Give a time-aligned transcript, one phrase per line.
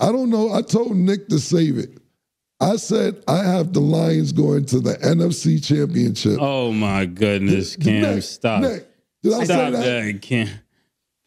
[0.00, 0.52] I don't know.
[0.52, 1.98] I told Nick to save it.
[2.60, 6.38] I said I have the Lions going to the NFC Championship.
[6.40, 8.62] Oh my goodness, Cam, Nick, stop.
[8.62, 8.86] Nick,
[9.22, 9.82] did I Stop say that?
[10.12, 10.48] that, Cam.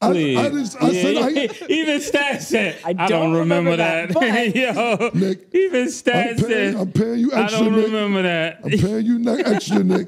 [0.01, 0.37] I, Please.
[0.37, 1.29] I, just, I said I,
[1.69, 4.09] even Stats said, I, I don't, don't remember, remember that.
[4.09, 4.55] that,
[5.13, 7.59] Yo, Nick, even I'm Stats paying, said, I'm paying you extra.
[7.59, 7.85] I don't Nick.
[7.85, 8.59] remember that.
[8.65, 10.07] I'm paying you ne- extra, Nick,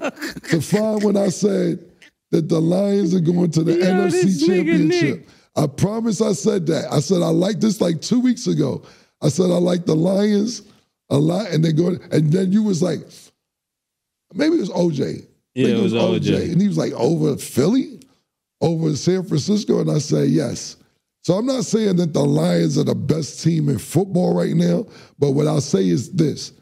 [0.50, 1.80] to find when I said
[2.32, 5.30] that the Lions are going to the Yo, NFC this nigga, Championship.
[5.56, 6.92] I promise I said that.
[6.92, 8.84] I said I like this like two weeks ago.
[9.22, 10.64] I said I like the Lions
[11.10, 13.00] a lot, and they go, and then you was like,
[14.34, 15.26] maybe it was OJ.
[15.54, 16.52] Yeah, think it was OJ.
[16.52, 18.00] And he was like, over Philly?
[18.62, 19.80] Over San Francisco?
[19.80, 20.78] And I say, yes.
[21.24, 24.86] So I'm not saying that the Lions are the best team in football right now,
[25.18, 26.54] but what I'll say is this.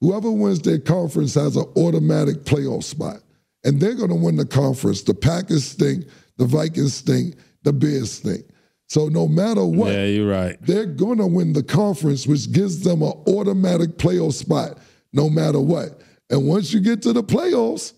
[0.00, 3.18] Whoever wins their conference has an automatic playoff spot.
[3.64, 5.02] And they're going to win the conference.
[5.02, 6.06] The Packers stink,
[6.38, 8.44] the Vikings stink, the Bears stink.
[8.88, 10.56] So no matter what, Yeah, you're right.
[10.62, 14.78] they're going to win the conference, which gives them an automatic playoff spot
[15.12, 16.00] no matter what.
[16.28, 17.92] And once you get to the playoffs,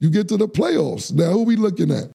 [0.00, 1.12] you get to the playoffs.
[1.12, 2.11] Now, who we looking at?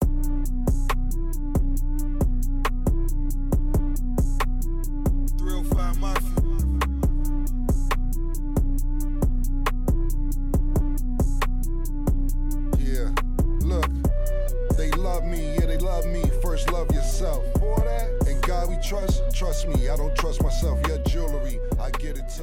[19.68, 20.86] Me, I don't trust myself.
[20.88, 22.42] Your jewelry, I get it.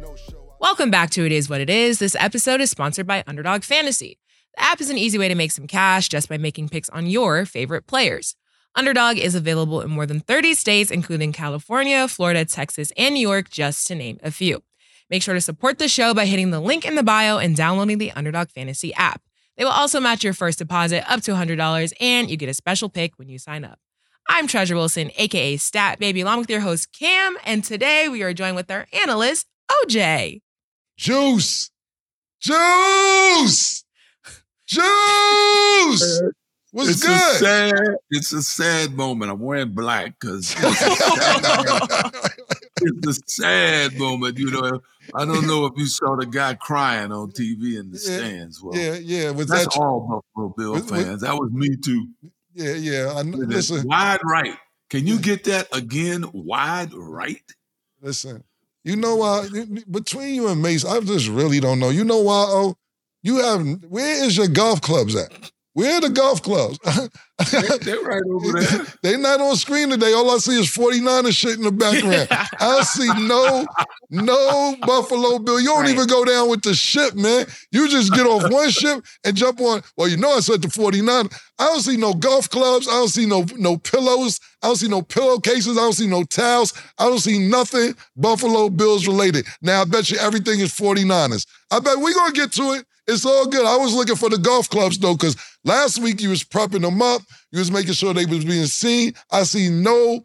[0.00, 0.54] No show.
[0.60, 1.98] Welcome back to It Is What It Is.
[1.98, 4.18] This episode is sponsored by Underdog Fantasy.
[4.56, 7.06] The app is an easy way to make some cash just by making picks on
[7.06, 8.36] your favorite players.
[8.76, 13.50] Underdog is available in more than 30 states, including California, Florida, Texas, and New York,
[13.50, 14.62] just to name a few.
[15.08, 17.98] Make sure to support the show by hitting the link in the bio and downloading
[17.98, 19.22] the Underdog Fantasy app.
[19.56, 22.88] They will also match your first deposit up to $100, and you get a special
[22.88, 23.80] pick when you sign up.
[24.32, 28.32] I'm Treasure Wilson, aka Stat Baby, along with your host Cam, and today we are
[28.32, 29.46] joined with our analyst,
[29.84, 30.40] OJ.
[30.96, 31.70] Juice!
[32.40, 33.84] Juice!
[34.68, 36.22] Juice!
[36.72, 37.10] What's it's good?
[37.16, 37.74] A sad,
[38.10, 39.32] it's a sad moment.
[39.32, 42.12] I'm wearing black because it's, a sad-
[42.82, 44.38] it's a sad moment.
[44.38, 44.80] You know,
[45.12, 48.62] I don't know if you saw the guy crying on TV in the Yeah, stands.
[48.62, 49.30] Well, yeah, yeah.
[49.32, 51.20] Was that's that all Buffalo Bill Was- was- fans.
[51.22, 52.06] That was me too.
[52.54, 53.10] Yeah, yeah.
[53.16, 54.56] I, kn- With it listen, wide right.
[54.88, 56.24] Can you get that again?
[56.32, 57.42] Wide right.
[58.00, 58.44] listen.
[58.82, 59.46] You know why?
[59.90, 61.90] Between you and Mase, I just really don't know.
[61.90, 62.46] You know why?
[62.48, 62.76] Oh,
[63.22, 63.84] you have.
[63.84, 65.52] Where is your golf clubs at?
[65.80, 66.78] Where are the golf clubs?
[67.50, 68.86] They're, they're right over there.
[69.02, 70.12] they not on screen today.
[70.12, 72.28] All I see is 49 shit in the background.
[72.60, 73.66] I see no,
[74.10, 75.58] no Buffalo Bill.
[75.58, 75.90] You don't Right.
[75.90, 77.46] even go down with the ship, man.
[77.72, 79.82] You just get off one ship and jump on.
[79.96, 81.28] Well, you know I said the 49.
[81.58, 82.86] I don't see no golf clubs.
[82.86, 84.38] I don't see no no pillows.
[84.62, 85.78] I don't see no pillowcases.
[85.78, 86.74] I don't see no towels.
[86.98, 89.46] I don't see nothing Buffalo Bills related.
[89.62, 91.46] Now I bet you everything is 49ers.
[91.70, 92.84] I bet we're gonna get to it.
[93.06, 93.66] It's all good.
[93.66, 97.02] I was looking for the golf clubs though, because last week you was prepping them
[97.02, 97.22] up.
[97.50, 99.14] You was making sure they was being seen.
[99.30, 100.22] I see no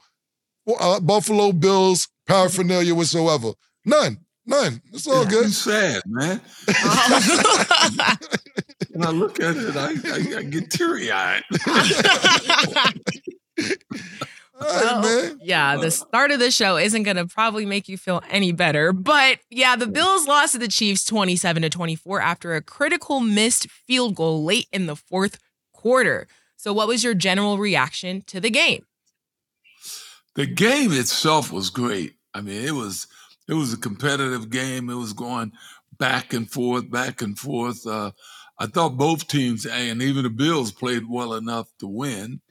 [0.79, 3.51] uh, Buffalo Bills paraphernalia whatsoever.
[3.85, 4.17] None.
[4.45, 4.81] None.
[4.93, 5.51] It's all It's good.
[5.51, 6.39] sad, man.
[8.91, 11.43] When I look at it, I, I, I get teary eyed.
[14.59, 15.37] Well.
[15.41, 18.93] Yeah, the start of the show isn't going to probably make you feel any better.
[18.93, 23.69] But yeah, the Bills lost to the Chiefs 27 to 24 after a critical missed
[23.69, 25.39] field goal late in the fourth
[25.73, 26.27] quarter.
[26.55, 28.85] So, what was your general reaction to the game?
[30.35, 32.15] the game itself was great.
[32.33, 33.07] I mean, it was
[33.47, 34.89] it was a competitive game.
[34.89, 35.53] It was going
[35.97, 37.85] back and forth, back and forth.
[37.87, 38.11] Uh,
[38.59, 42.41] I thought both teams, and even the Bills, played well enough to win.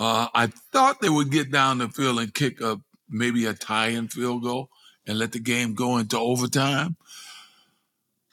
[0.00, 2.80] Uh, I thought they would get down the field and kick a
[3.10, 4.70] maybe a tie-in field goal
[5.06, 6.96] and let the game go into overtime.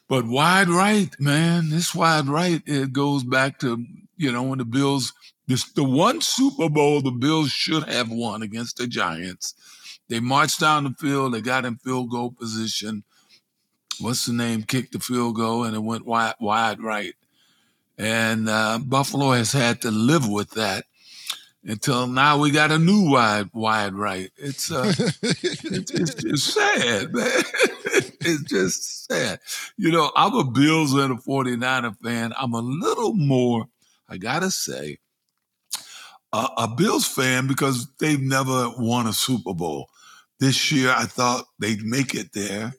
[0.07, 3.85] But wide right, man, this wide right, it goes back to
[4.15, 5.11] you know when the Bills
[5.47, 9.53] this the one Super Bowl the Bills should have won against the Giants.
[10.07, 13.03] They marched down the field, they got in field goal position.
[13.99, 14.63] What's the name?
[14.63, 17.15] Kicked the field goal and it went wide, wide right.
[17.97, 20.85] And uh, Buffalo has had to live with that
[21.67, 22.39] until now.
[22.39, 24.31] We got a new wide, wide right.
[24.37, 27.43] It's uh, it's, it's just sad, man.
[28.21, 29.39] it's just sad.
[29.75, 32.33] You know, I'm a Bills and a 49er fan.
[32.37, 33.67] I'm a little more,
[34.09, 34.97] I gotta say,
[36.33, 39.89] a, a Bills fan because they've never won a Super Bowl.
[40.39, 42.73] This year, I thought they'd make it there.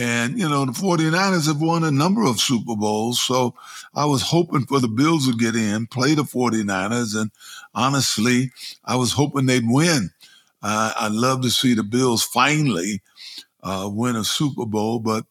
[0.00, 3.20] And, you know, the 49ers have won a number of Super Bowls.
[3.20, 3.54] So
[3.94, 7.20] I was hoping for the Bills to get in, play the 49ers.
[7.20, 7.30] And
[7.74, 8.50] honestly,
[8.82, 10.10] I was hoping they'd win.
[10.62, 13.02] I, I love to see the Bills finally
[13.62, 15.26] uh, win a Super Bowl, but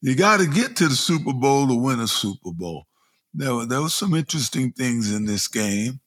[0.00, 2.86] you got to get to the Super Bowl to win a Super Bowl.
[3.34, 6.00] There, were- there was some interesting things in this game.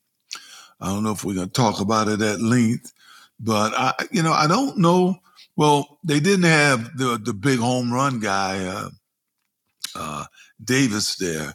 [0.80, 2.92] I don't know if we're going to talk about it at length,
[3.38, 5.20] but I, you know, I don't know.
[5.56, 8.88] Well, they didn't have the the big home run guy, uh,
[9.94, 10.24] uh,
[10.62, 11.54] Davis there.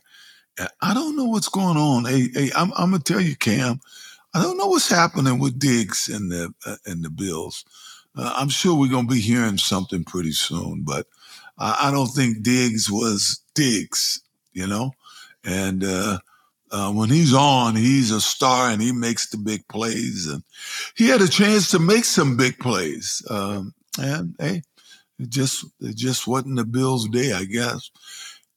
[0.81, 2.05] I don't know what's going on.
[2.05, 3.79] Hey, hey I'm, I'm gonna tell you, Cam.
[4.33, 7.65] I don't know what's happening with Diggs and the uh, and the Bills.
[8.15, 11.07] Uh, I'm sure we're gonna be hearing something pretty soon, but
[11.57, 14.21] I, I don't think Diggs was Diggs,
[14.53, 14.91] you know.
[15.43, 16.19] And uh,
[16.71, 20.27] uh, when he's on, he's a star and he makes the big plays.
[20.27, 20.43] And
[20.95, 23.25] he had a chance to make some big plays.
[23.29, 24.61] Um, and hey,
[25.19, 27.89] it just it just wasn't the Bills' day, I guess.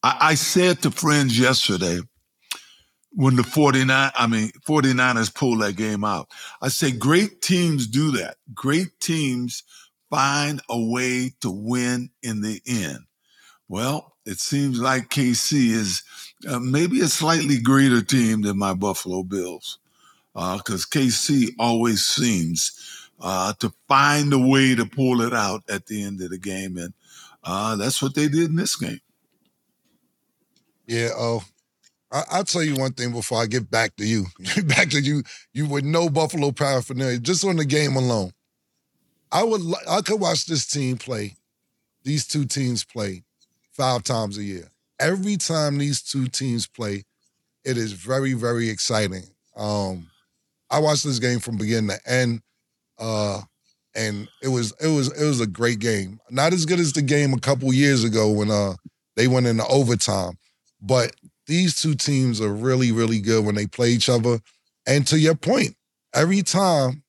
[0.03, 2.01] I, I said to friends yesterday
[3.15, 6.29] when the 49, I mean, 49ers pulled that game out.
[6.61, 8.37] I said, great teams do that.
[8.55, 9.65] Great teams
[10.11, 13.01] find a way to win in the end.
[13.69, 16.03] Well, it seems like KC is
[16.49, 19.79] uh, maybe a slightly greater team than my Buffalo Bills
[20.35, 22.92] because KC always seems
[23.23, 26.77] uh, to find a way to pull it out at the end of the game.
[26.77, 26.93] And
[27.45, 29.01] uh, that's what they did in this game.
[30.87, 31.45] Yeah, oh.
[32.11, 34.27] I, I'll tell you one thing before I get back to you.
[34.65, 35.23] back to you.
[35.55, 38.33] You would know Buffalo paraphernalia just on the game alone.
[39.31, 39.63] I would.
[39.89, 41.37] I could watch this team play,
[42.05, 43.23] these two teams play,
[43.71, 44.69] five times a year.
[45.01, 47.05] Every time these two teams play,
[47.65, 49.25] it is very, very exciting.
[49.57, 50.09] Um,
[50.71, 52.43] I watched this game from beginning to end,
[53.03, 53.41] uh,
[53.95, 56.19] and it was it was it was a great game.
[56.31, 58.75] Not as good as the game a couple years ago when uh
[59.17, 60.39] they went into overtime,
[60.81, 61.15] but
[61.47, 64.41] these two teams are really, really good when they play each other.
[64.87, 65.75] And to your point,
[66.15, 67.03] every time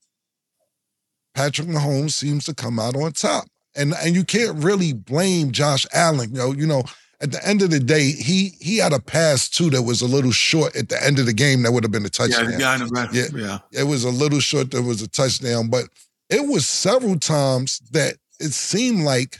[1.35, 3.45] Patrick Mahomes seems to come out on top.
[3.75, 6.31] And and you can't really blame Josh Allen.
[6.31, 6.83] You know, you know,
[7.23, 10.05] at the end of the day, he he had a pass too that was a
[10.07, 12.51] little short at the end of the game that would have been a Yeah, touchdown.
[12.51, 13.09] the guy in the.
[13.33, 13.59] Yeah.
[13.71, 13.81] yeah.
[13.81, 15.85] It was a little short that was a touchdown, but
[16.29, 19.39] it was several times that it seemed like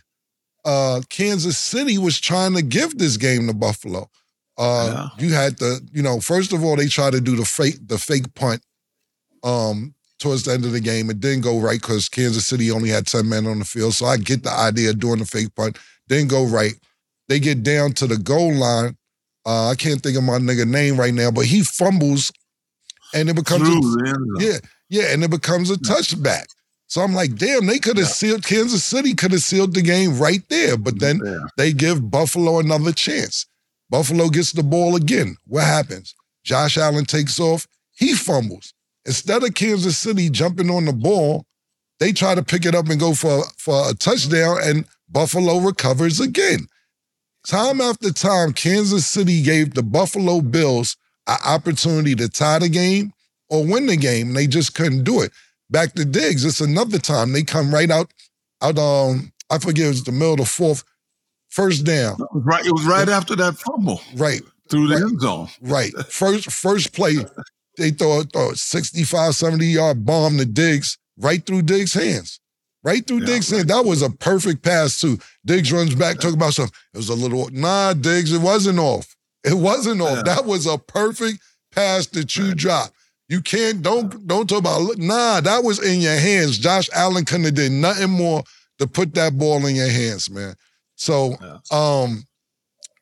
[0.66, 4.10] uh Kansas City was trying to give this game to Buffalo.
[4.58, 7.80] Uh you had the, you know, first of all, they tried to do the fake
[7.86, 8.62] the fake punt
[9.44, 11.10] um towards the end of the game.
[11.10, 13.94] It didn't go right because Kansas City only had 10 men on the field.
[13.94, 15.78] So I get the idea of doing the fake punt.
[16.08, 16.76] Didn't go right.
[17.30, 18.98] They get down to the goal line.
[19.46, 22.32] Uh, I can't think of my nigga name right now, but he fumbles
[23.14, 24.38] and it becomes a- Through the end zone.
[24.40, 24.58] yeah,
[24.90, 26.46] yeah, and it becomes a touchback.
[26.88, 30.18] So I'm like, damn, they could have sealed Kansas City could have sealed the game
[30.20, 31.38] right there, but then Yeah.
[31.58, 33.46] they give Buffalo another chance.
[33.90, 35.38] Buffalo gets the ball again.
[35.48, 36.14] What happens?
[36.44, 37.68] Josh Allen takes off.
[37.96, 38.74] He fumbles.
[39.06, 41.46] Instead of Kansas City jumping on the ball,
[42.00, 46.20] they try to pick it up and go for, for a touchdown, and Buffalo recovers
[46.20, 46.68] again.
[47.48, 50.96] Time after time, Kansas City gave the Buffalo Bills
[51.28, 53.14] an opportunity to tie the game
[53.50, 54.28] or win the game.
[54.30, 55.32] and They just couldn't do it.
[55.70, 57.34] Back to Diggs, it's another time.
[57.34, 58.12] They come right out,
[58.62, 60.84] out um, I forget it was the middle of the fourth,
[61.50, 62.14] first down.
[62.14, 62.66] It was right.
[62.66, 65.04] It was right after that fumble Right, through the Right.
[65.04, 65.50] end zone.
[65.62, 65.94] right.
[66.10, 67.16] First, first play,
[67.78, 72.40] they throw, a- throw a 65, 70 yard bomb to Diggs right through Diggs' hands.
[72.84, 73.66] Right through Yeah, Diggs' hands.
[73.66, 75.18] That was a perfect pass, too.
[75.46, 76.74] Diggs runs back, talk about something.
[76.94, 79.16] It was a little, nah, Diggs, it wasn't off.
[79.44, 80.18] It wasn't off.
[80.18, 80.24] Yeah.
[80.24, 81.40] That was a perfect
[81.72, 82.92] pass that you dropped.
[83.30, 86.58] You can't, don't, don't talk about, nah, that was in your hands.
[86.58, 88.44] Josh Allen couldn't have did nothing more
[88.80, 90.56] to put that ball in your hands, man.
[90.96, 91.58] So, Yeah.
[91.72, 92.26] um,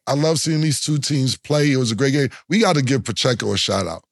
[0.08, 1.72] I love seeing these two teams play.
[1.72, 2.30] It was a great game.
[2.50, 4.04] We got to give Pacheco a shout out.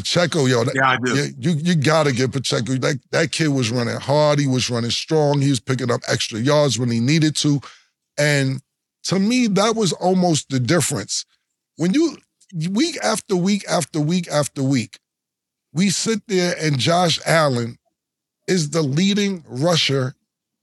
[0.00, 1.30] Pacheco, yo, that, Yeah, I do.
[1.38, 2.74] you you got to give Pacheco.
[2.76, 4.38] That that kid was running hard.
[4.38, 5.40] He was running strong.
[5.40, 7.60] He was picking up extra yards when he needed to,
[8.18, 8.60] and
[9.04, 11.24] to me, that was almost the difference.
[11.76, 12.16] When you
[12.70, 14.98] week after week after week after week,
[15.72, 17.78] we sit there and Josh Allen
[18.46, 20.14] is the leading rusher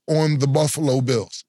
[0.08, 1.44] on the Buffalo Bills.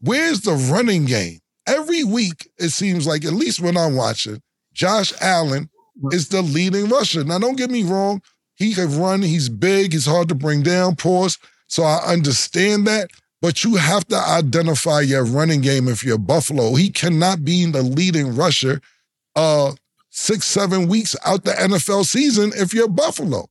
[0.00, 1.40] Where's the running game?
[1.66, 4.40] Every week, it seems like, at least when I'm watching,
[4.72, 5.68] Josh Allen
[6.12, 7.24] is the leading rusher.
[7.24, 8.22] Now, don't get me wrong.
[8.54, 9.22] He can run.
[9.22, 9.92] He's big.
[9.92, 10.96] He's hard to bring down.
[10.96, 11.38] Pause.
[11.68, 13.10] So I understand that.
[13.42, 16.74] But you have to identify your running game if you're Buffalo.
[16.74, 18.80] He cannot be the leading rusher
[19.36, 19.72] uh,
[20.10, 23.46] six, seven weeks out the NFL season if you're Buffalo.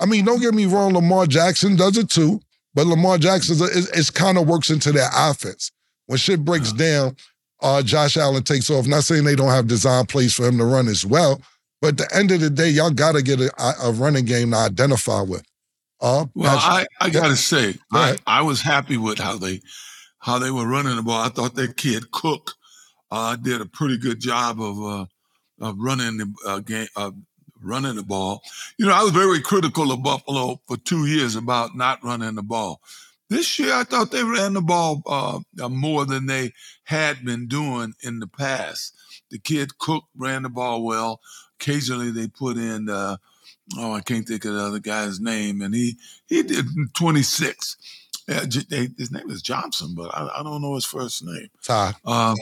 [0.00, 0.94] I mean, don't get me wrong.
[0.94, 2.40] Lamar Jackson does it too.
[2.74, 5.72] But Lamar Jackson is, is kind of works into their offense.
[6.06, 7.16] When shit breaks down,
[7.60, 8.86] uh, Josh Allen takes off.
[8.86, 11.40] Not saying they don't have design plays for him to run as well,
[11.80, 13.50] but at the end of the day, y'all got to get a,
[13.82, 15.44] a running game to identify with.
[16.00, 18.16] Uh, Well, I, I got to say, Go I.
[18.26, 19.60] I was happy with how they
[20.20, 21.22] how they were running the ball.
[21.22, 22.52] I thought that kid Cook
[23.10, 25.06] uh, did a pretty good job of uh,
[25.60, 27.10] of running the uh, game, uh,
[27.62, 28.42] running the ball.
[28.78, 32.42] You know, I was very critical of Buffalo for two years about not running the
[32.42, 32.80] ball.
[33.30, 36.52] This year, I thought they ran the ball uh, more than they
[36.84, 38.94] had been doing in the past.
[39.30, 41.20] The kid Cook ran the ball well.
[41.60, 42.88] Occasionally, they put in.
[42.88, 43.16] Uh,
[43.76, 45.96] oh, I can't think of the other guy's name, and he
[46.26, 47.76] he did 26.
[48.28, 51.48] Uh, they- his name is Johnson, but I, I don't know his first name.
[51.64, 51.94] Ty.
[52.04, 52.36] Um,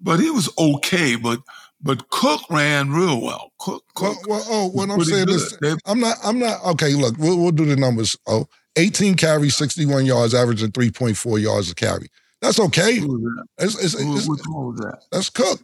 [0.00, 1.16] but he was okay.
[1.16, 1.40] But
[1.82, 3.52] but Cook ran real well.
[3.58, 5.34] Cook, Well, Cook well, oh, what I'm saying good.
[5.36, 8.16] is, I'm not, I'm not, okay, look, we'll, we'll do the numbers.
[8.28, 12.08] Oh, 18 carries, 61 yards, averaging 3.4 yards a carry.
[12.40, 12.98] That's okay.
[12.98, 13.64] who was that?
[13.64, 15.02] It's, it's, Who- which one was that?
[15.10, 15.60] that's Cook.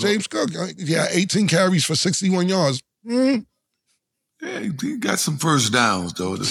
[0.00, 0.54] James Cook.
[0.54, 2.82] Uh, Yeah, 18 carries for 61 yards.
[3.06, 3.46] Mm.
[4.42, 6.36] Yeah, he- he got some first downs though.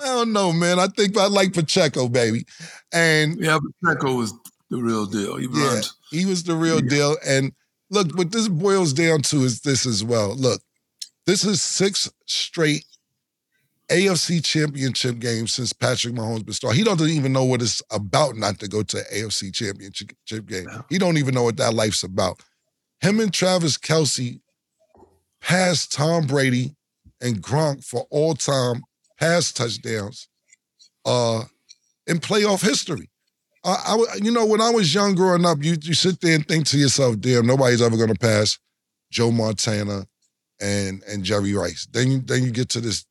[0.00, 0.78] I don't know, man.
[0.78, 2.44] I think I like Pacheco, baby.
[2.92, 4.32] And yeah, Pacheco was
[4.70, 5.36] the real deal.
[5.36, 5.94] He Yeah, runs.
[6.10, 6.88] he was the real Yeah.
[6.88, 7.16] deal.
[7.26, 7.52] And
[7.90, 10.34] look, what this boils down to is this as well.
[10.34, 10.60] Look,
[11.26, 12.84] this is six straight
[13.90, 16.76] AFC championship game since Patrick Mahomes been started.
[16.76, 20.10] He doesn't even know what it's about not to go to an AFC championship
[20.46, 20.66] game.
[20.68, 20.82] Yeah.
[20.88, 22.40] He don't even know what that life's about.
[23.00, 24.40] Him and Travis Kelce
[25.40, 26.74] passed Tom Brady
[27.20, 28.82] and Gronk for all-time
[29.18, 30.28] pass touchdowns
[31.04, 31.44] uh,
[32.06, 33.08] in playoff history.
[33.64, 36.46] I, I you know, when I was young growing up, you you sit there and
[36.46, 38.58] think to yourself, "Damn, nobody's ever going to pass
[39.10, 40.06] Joe Montana
[40.60, 43.04] and and Jerry Rice." Then you then you get to this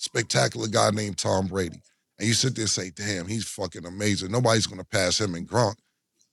[0.00, 1.80] spectacular guy named Tom Brady,
[2.18, 4.32] and you sit there and say, "Damn, he's fucking amazing.
[4.32, 5.76] Nobody's going to pass him and Gronk."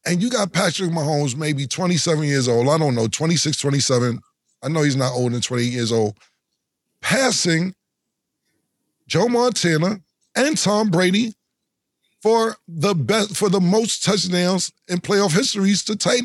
[0.05, 2.69] And you got Patrick Mahomes, maybe 27 years old.
[2.69, 4.19] I don't know, 26, 27.
[4.63, 6.17] I know he's not older than 28 years old,
[7.01, 7.75] passing
[9.07, 9.99] Joe Montana
[10.35, 11.33] and Tom Brady
[12.21, 16.21] for the best for the most touchdowns in playoff histories to tight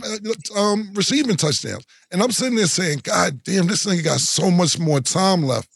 [0.57, 1.85] um, receiving touchdowns.
[2.11, 5.69] And I'm sitting there saying, God damn, this nigga got so much more time left.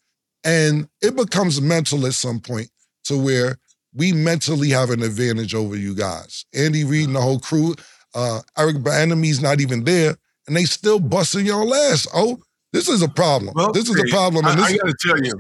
[0.47, 2.69] And it becomes mental at some point
[3.05, 3.59] to where
[3.93, 6.45] we mentally have an advantage over you guys.
[6.55, 7.75] Andy Reid and the whole crew,
[8.15, 12.07] uh, Eric Bieniemy's not even there, and they still busting y'all ass.
[12.15, 12.39] Oh,
[12.73, 13.55] this is a problem.
[13.57, 14.47] Well, this is a problem.
[14.47, 15.33] I, I got to tell you,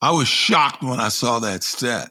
[0.00, 2.10] I was shocked when I saw that stat,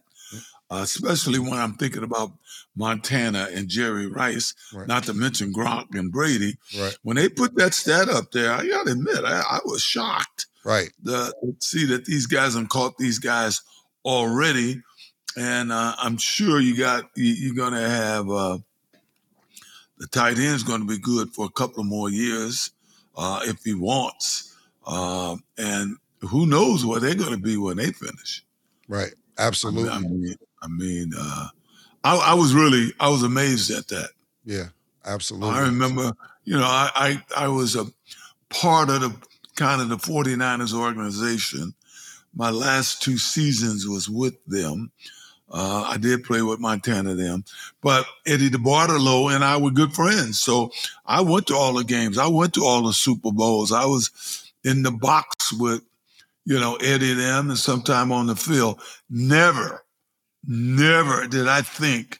[0.71, 2.31] uh, especially when I'm thinking about
[2.75, 4.87] Montana and Jerry Rice, Right.
[4.87, 6.57] not to mention Gronk and Brady.
[6.79, 9.81] right, When they put that stat up there, I got to admit, I, I was
[9.81, 10.89] shocked right.
[11.05, 13.61] to see that these guys have caught these guys
[14.03, 14.81] already.
[15.37, 18.57] And uh, I'm sure you got you, you're going to have uh,
[19.97, 22.71] the tight end's going to be good for a couple of more years
[23.17, 24.55] uh, if he wants.
[24.87, 28.43] Uh, and who knows where they're going to be when they finish.
[28.87, 29.13] Right.
[29.37, 29.89] Absolutely.
[29.89, 31.47] I mean, I, mean, uh,
[32.03, 34.09] I, I was really I was amazed at that.
[34.43, 34.65] yeah.
[35.05, 35.49] Absolutely.
[35.49, 36.11] I remember,
[36.45, 37.85] you know, I, I I was a
[38.49, 39.15] part of the
[39.55, 41.73] kind of the 49ers organization.
[42.33, 44.91] My last two seasons was with them.
[45.49, 47.45] Uh, I did play with Montana them,
[47.81, 50.39] but Eddie DeBartolo and I were good friends.
[50.39, 50.71] So
[51.05, 52.17] I went to all the games.
[52.17, 53.71] I went to all the Super Bowls.
[53.71, 55.81] I was in the box with,
[56.45, 58.81] you know, Eddie them and sometime on the field.
[59.07, 59.84] Never,
[60.47, 62.19] never did I think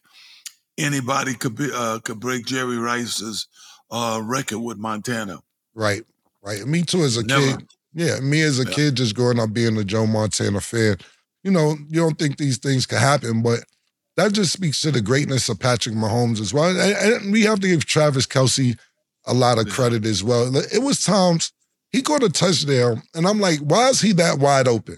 [0.77, 3.48] anybody could be uh, could break Jerry Rice's
[3.91, 5.39] uh, record with Montana.
[5.74, 6.03] Right,
[6.41, 6.65] right.
[6.65, 7.58] Me too as a Never.
[7.58, 7.67] kid.
[7.94, 8.72] Yeah, me as a Yeah.
[8.75, 10.98] kid just growing up being a Joe Montana fan.
[11.44, 13.62] You know, you don't think these things could happen, but
[14.17, 16.70] that just speaks to the greatness of Patrick Mahomes as well.
[16.70, 16.79] And,
[17.24, 18.77] and we have to give Travis Kelce
[19.25, 19.74] a lot of Yeah.
[19.74, 20.55] credit as well.
[20.55, 21.51] It was times
[21.91, 24.98] he caught a touchdown, and I'm like, why is he that wide open?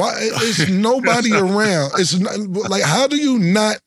[0.00, 1.92] Why is nobody around?
[1.98, 2.38] It's not,
[2.70, 3.80] like, how do you not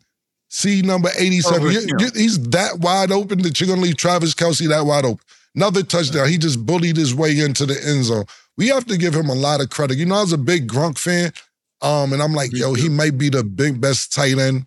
[0.50, 1.62] see number 87?
[1.64, 5.06] Oh, You- you- he's that wide open that you're gonna leave Travis Kelce that wide
[5.06, 5.24] open.
[5.56, 6.30] Another touchdown.
[6.30, 8.26] He just bullied his way into the end zone.
[8.58, 9.98] We have to give him a lot of credit.
[9.98, 11.32] You know, I was a big Gronk fan.
[11.82, 14.66] Um, and I'm like, yo, he might be the big best tight end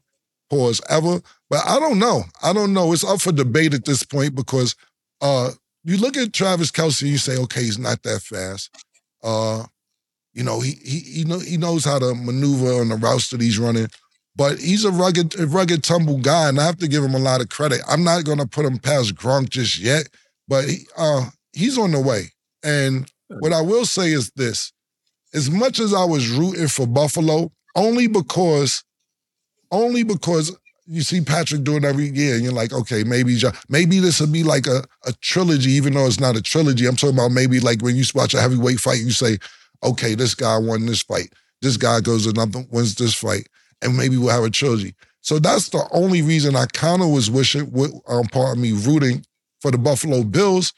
[0.51, 1.21] pause ever.
[1.49, 2.25] But I don't know.
[2.43, 2.93] I don't know.
[2.93, 4.75] It's up for debate at this point because
[5.21, 5.51] uh
[5.85, 8.71] you look at Travis Kelce you say, okay, he's not that fast.
[9.23, 9.65] Uh,
[10.37, 13.41] you know, he he he, know, he knows how to maneuver on the routes that
[13.41, 13.89] he's running.
[14.37, 17.41] But he's a rugged, rugged, tumble guy, and I have to give him a lot
[17.41, 17.81] of credit.
[17.89, 20.11] I'm not gonna put him past Gronk just yet,
[20.47, 22.33] but he, uh, he's on the way.
[22.63, 24.75] And what I will say is this:
[25.33, 28.85] as much as I was rooting for Buffalo, only because,
[29.71, 30.55] only because
[30.87, 33.41] you see Patrick doing every year, and you're like, okay, maybe
[33.71, 36.87] maybe this will be like a, a trilogy, even though it's not a trilogy.
[36.87, 39.39] I'm talking about maybe like when you watch a heavyweight fight, you say,
[39.83, 41.33] okay, this guy won this fight.
[41.63, 43.49] This guy goes another wins this fight,
[43.83, 44.95] and maybe we'll have a trilogy.
[45.23, 48.73] So that's the only reason I kind of was wishing, with, um, part of me
[48.73, 49.25] rooting
[49.61, 50.73] for the Buffalo Bills.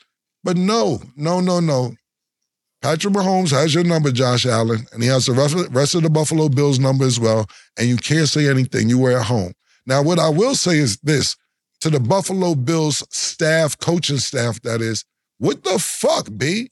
[0.45, 1.95] But no, no, no, no.
[2.81, 6.49] Patrick Mahomes has your number, Josh Allen, and he has the rest of the Buffalo
[6.49, 7.47] Bills number as well.
[7.77, 8.89] And you can't say anything.
[8.89, 9.53] You were at home.
[9.85, 11.37] Now, what I will say is this
[11.81, 15.05] to the Buffalo Bills staff, coaching staff, that is,
[15.39, 16.71] what the fuck, B?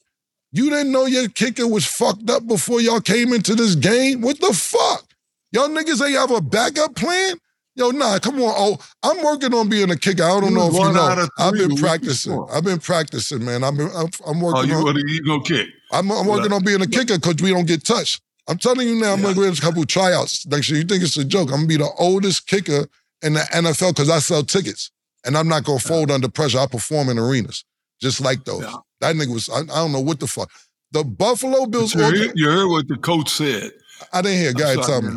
[0.51, 4.21] You didn't know your kicker was fucked up before y'all came into this game?
[4.21, 5.03] What the fuck?
[5.51, 7.37] Y'all niggas ain't have a backup plan?
[7.75, 8.53] Yo, nah, come on.
[8.57, 10.23] Oh, I'm working on being a kicker.
[10.23, 11.27] I don't You know if you know.
[11.37, 12.43] I've been practicing.
[12.51, 13.63] I've been practicing, man.
[13.63, 14.95] I'm, I'm, I'm Oh, working you on.
[14.95, 15.67] you gonna kick?
[15.91, 18.21] I'm, I'm working on being a kicker because we don't get touched.
[18.49, 19.33] I'm telling you now, I'm Yeah.
[19.33, 20.79] gonna get a couple tryouts next year.
[20.79, 21.49] You think it's a joke?
[21.49, 22.87] I'm gonna be the oldest kicker
[23.21, 24.89] in the NFL because I sell tickets,
[25.25, 26.57] and I'm not gonna fold under pressure.
[26.59, 27.63] I perform in arenas
[28.01, 28.63] just like those.
[28.63, 28.75] Yeah.
[29.01, 29.49] That nigga was.
[29.49, 30.49] I, I don't know what the fuck.
[30.91, 31.93] The Buffalo Bills.
[31.93, 33.71] You heard, you heard what the coach said.
[34.13, 34.49] I didn't hear.
[34.49, 35.09] I'm Guy, tell me.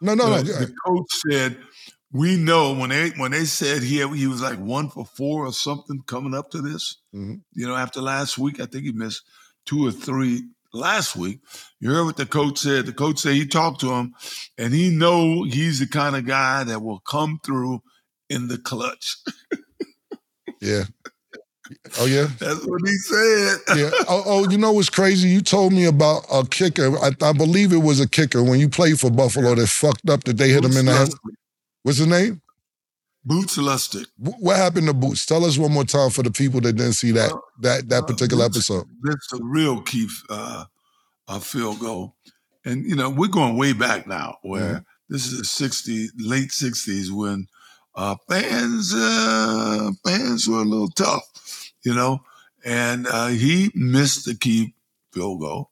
[0.00, 0.38] No, no, no.
[0.42, 1.56] the, the coach said,
[2.12, 5.52] "We know when they when they said he he was like one for four or
[5.52, 6.98] something coming up to this.
[7.14, 7.42] Mhm.
[7.52, 9.22] You know, after last week, I think he missed
[9.66, 11.40] two or three last week.
[11.80, 12.86] You heard what the coach said.
[12.86, 14.14] The coach said he talked to him,
[14.56, 17.82] and he know he's the kind of guy that will come through
[18.28, 19.16] in the clutch.
[20.60, 20.84] Yeah.
[21.98, 22.26] Oh yeah.
[22.38, 23.58] That's what he said.
[23.76, 23.90] Yeah.
[24.08, 25.28] Oh, oh, you know what's crazy?
[25.28, 26.96] You told me about a kicker.
[26.98, 30.24] I, I believe it was a kicker when you played for Buffalo that fucked up
[30.24, 31.08] that they hit him in the head.
[31.82, 32.40] What's his name?
[33.24, 34.06] Boots Lusteg.
[34.16, 35.26] What happened to Boots?
[35.26, 38.04] Tell us one more time for the people that didn't see that Well, that that
[38.04, 38.86] uh, particular Boots- episode.
[39.02, 40.64] That's a real key uh,
[41.26, 42.14] uh, field goal.
[42.64, 44.82] And, you know, we're going way back now where Mm-hmm.
[45.14, 47.46] this is the 60, late 60s when
[47.98, 52.20] uh, fans uh, fans were a little tough, you know.
[52.64, 54.74] And uh, he missed the key
[55.12, 55.70] field goal.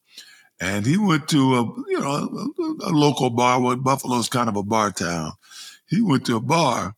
[0.61, 3.61] And he went to a, you know, a, a local bar.
[3.61, 5.33] Well, Buffalo's kind of a bar town.
[5.89, 6.97] He went to a bar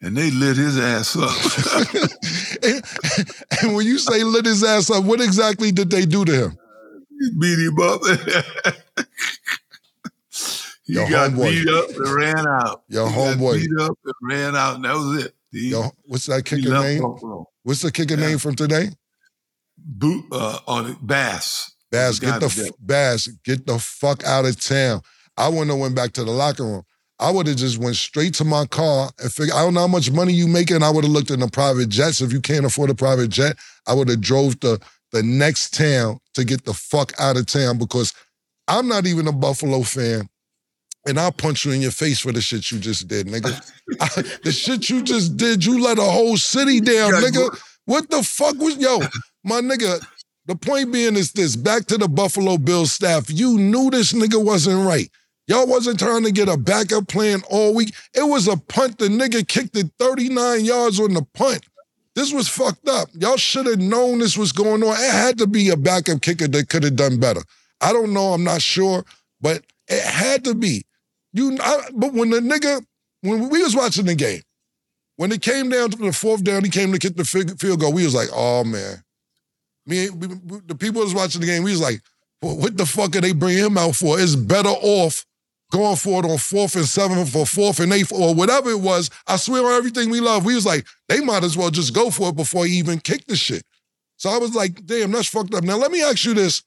[0.00, 1.94] and they lit his ass up.
[2.62, 2.84] and,
[3.62, 6.58] and when you say lit his ass up, what exactly did they do to him?
[7.40, 8.00] beat him up.
[10.88, 11.50] Your got homeboy.
[11.50, 12.82] beat up and ran out.
[12.88, 13.54] Your got homeboy.
[13.60, 15.34] beat up and ran out, and that was it.
[15.52, 17.02] He, Yo, what's that kicker name?
[17.62, 18.26] What's the kicker Yeah.
[18.28, 18.90] name from today?
[19.76, 21.72] Boot uh, on it, Bass.
[21.90, 25.00] Bass, get the f- Bass, get the fuck out of town.
[25.36, 26.82] I wouldn't have went back to the locker room.
[27.20, 29.56] I would have just went straight to my car and figured.
[29.56, 30.82] I don't know how much money you making.
[30.82, 32.20] I would have looked in the private jets.
[32.20, 34.78] If you can't afford a private jet, I would have drove to
[35.12, 38.12] the next town to get the fuck out of town because
[38.68, 40.28] I'm not even a Buffalo fan.
[41.06, 43.54] And I'll punch you in your face for the shit you just did, nigga.
[44.00, 47.58] I- the shit you just did, you let a whole city down, nigga.
[47.86, 48.98] What the fuck was yo,
[49.44, 50.04] my nigga?
[50.46, 53.30] The point being is this: back to the Buffalo Bills staff.
[53.30, 55.10] You knew this nigga wasn't right.
[55.46, 57.94] Y'all wasn't trying to get a backup plan all week.
[58.14, 58.98] It was a punt.
[58.98, 61.64] The nigga kicked it 39 yards on the punt.
[62.14, 63.08] This was fucked up.
[63.14, 64.92] Y'all should have known this was going on.
[64.94, 67.40] It had to be a backup kicker that could have done better.
[67.80, 68.32] I don't know.
[68.34, 69.04] I'm not sure,
[69.40, 70.84] but it had to be.
[71.32, 72.84] You, I, but when the nigga,
[73.20, 74.42] when we was watching the game,
[75.16, 77.92] when it came down to the fourth down, he came to kick the field goal.
[77.92, 79.02] We was like, oh man.
[79.86, 81.62] Me, we, we- the people was watching the game.
[81.62, 82.00] We was like,
[82.42, 84.20] well, what the fuck are they bringing him out for?
[84.20, 85.24] It's better off
[85.72, 89.10] going for it on fourth and seven for fourth and eighth or whatever it was.
[89.26, 90.44] I swear on everything we love.
[90.44, 93.28] We was like, they might as well just go for it before he even kicked
[93.28, 93.64] the shit.
[94.16, 95.64] So I was like, damn, that's fucked up.
[95.64, 96.62] Now let me ask you this: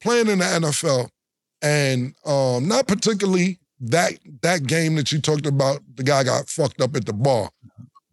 [0.00, 1.08] playing in the NFL,
[1.62, 6.80] and um, not particularly that that game that you talked about, the guy got fucked
[6.80, 7.50] up at the bar,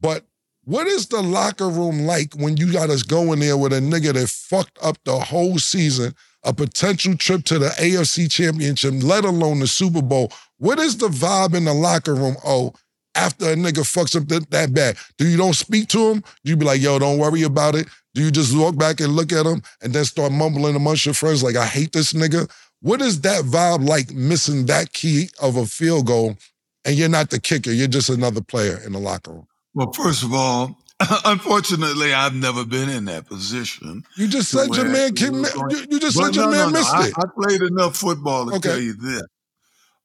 [0.02, 0.26] but
[0.70, 4.14] what is the locker room like when you got us going there with a nigga
[4.14, 9.62] that fucked up the whole season, a potential trip to the AFC Championship, let alone
[9.62, 10.32] the Super Bowl?
[10.58, 12.36] What is the vibe in the locker room?
[12.46, 12.74] Oh,
[13.16, 16.20] after a nigga fucks up that, that bad, do you don't speak to him?
[16.20, 17.88] Do you be like, yo, don't worry about it?
[18.14, 21.16] Do you just walk back and look at him and then start mumbling amongst your
[21.16, 22.48] friends like, I hate this nigga?
[22.82, 26.38] What is that vibe like missing that key of a field goal
[26.86, 29.48] and you're not the kicker, you're just another player in the locker room?
[29.74, 30.78] Well, first of all,
[31.26, 34.04] unfortunately, I've never been in that position.
[34.16, 36.72] You just said your man, going- you, you just said your no, man no, no.
[36.72, 37.14] missed I, it.
[37.18, 38.70] I played enough football to Okay.
[38.70, 39.24] tell you this.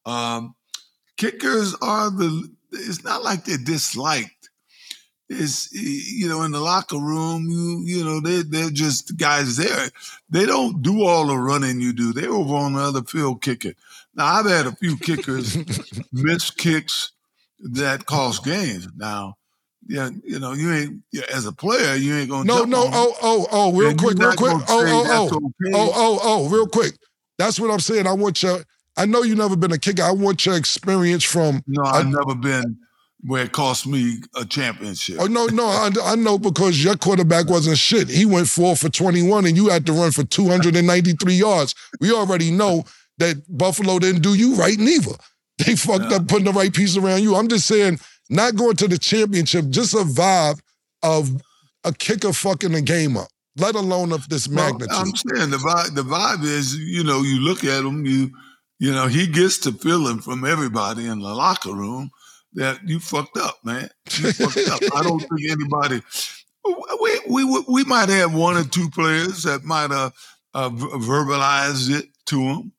[0.05, 0.55] Um,
[1.17, 2.49] kickers are the.
[2.71, 4.31] It's not like they're disliked.
[5.27, 9.89] It's you know in the locker room, you you know they they're just guys there.
[10.29, 12.13] They don't do all the running you do.
[12.13, 13.73] They're over on the other field kicking.
[14.13, 15.57] Now I've had a few kickers
[16.13, 17.11] miss kicks
[17.59, 18.87] that cost games.
[18.95, 19.37] Now,
[19.87, 23.15] yeah, you know, you ain't yeah, as a player, you ain't gonna No, no, oh,
[23.21, 24.53] oh, oh, real And quick, real quick.
[24.53, 25.25] Oh, oh, oh.
[25.25, 25.75] okay.
[25.75, 26.93] Oh, oh, oh, real quick.
[27.37, 28.07] That's what I'm saying.
[28.07, 28.59] I want your,
[28.95, 30.03] I know you've never been a kicker.
[30.03, 32.77] I want your experience from, No, I've never been
[33.25, 35.17] where it cost me a championship.
[35.19, 38.07] oh, no, no, I, I know because your quarterback wasn't shit.
[38.07, 41.73] He went four for 21 and you had to run for 293 yards.
[41.99, 42.83] We already know
[43.17, 45.13] that Buffalo didn't do you right neither.
[45.57, 46.17] They fucked Yeah.
[46.17, 47.35] up putting the right piece around you.
[47.35, 50.59] I'm just saying, not going to the championship, just a vibe
[51.01, 51.31] of
[51.83, 54.89] a kicker fucking the game up, let alone of this Well, magnitude.
[54.91, 58.31] I'm saying the vibe, the vibe is, you know, you look at him, you,
[58.79, 62.09] you know, he gets the feeling from everybody in the locker room
[62.55, 63.89] that you fucked up, man.
[64.17, 64.81] You fucked up.
[64.95, 66.01] I don't think anybody.
[67.01, 70.13] We we we might have one or two players that might have
[70.53, 72.71] uh, ver- verbalized it to him,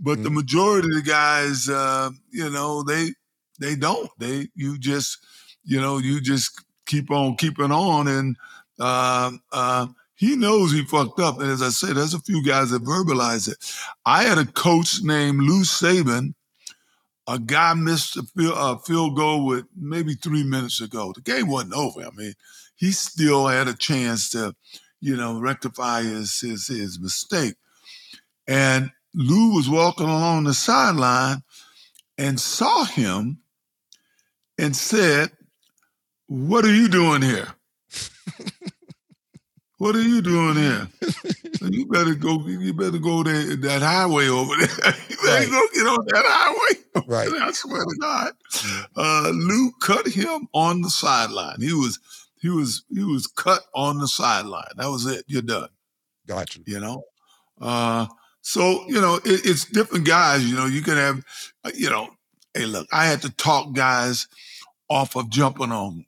[0.00, 0.34] but the Mhm.
[0.34, 3.12] majority of the guys, uh, you know, they
[3.60, 4.10] they don't.
[4.18, 5.18] They you just
[5.64, 8.36] you know you just keep on keeping on, and
[8.80, 9.86] uh, uh,
[10.16, 11.38] he knows he fucked up.
[11.38, 13.58] And as I said, there's a few guys that verbalize it.
[14.04, 16.34] I had a coach named Lou Saban.
[17.28, 21.12] A guy missed a field, a field goal with maybe three minutes ago.
[21.14, 22.00] The game wasn't over.
[22.00, 22.32] I mean,
[22.74, 24.56] he still had a chance to,
[25.00, 27.54] you know, rectify his his, his mistake.
[28.46, 31.42] And Lou was walking along the sideline
[32.16, 33.40] and saw him
[34.56, 35.30] and said,
[36.28, 37.48] What are you doing here?
[39.78, 40.88] What are you doing here?
[41.62, 44.68] you better go, you better go there, that highway over there.
[45.08, 45.50] you better Right.
[45.50, 47.04] go get on that highway.
[47.06, 47.28] Right.
[47.42, 48.32] I swear to God.
[48.96, 51.60] Uh, Lou cut him on the sideline.
[51.60, 51.98] He was
[52.40, 54.70] he was he was cut on the sideline.
[54.76, 55.24] That was it.
[55.28, 55.68] You're done
[56.26, 56.60] Gotcha.
[56.66, 56.74] you.
[56.74, 57.02] you know.
[57.60, 58.06] Uh,
[58.40, 60.44] so you know, it, it's different guys.
[60.44, 61.24] You know, you can have,
[61.64, 62.08] uh, you know,
[62.54, 64.26] hey, look, I had to talk guys
[64.88, 66.04] off of jumping on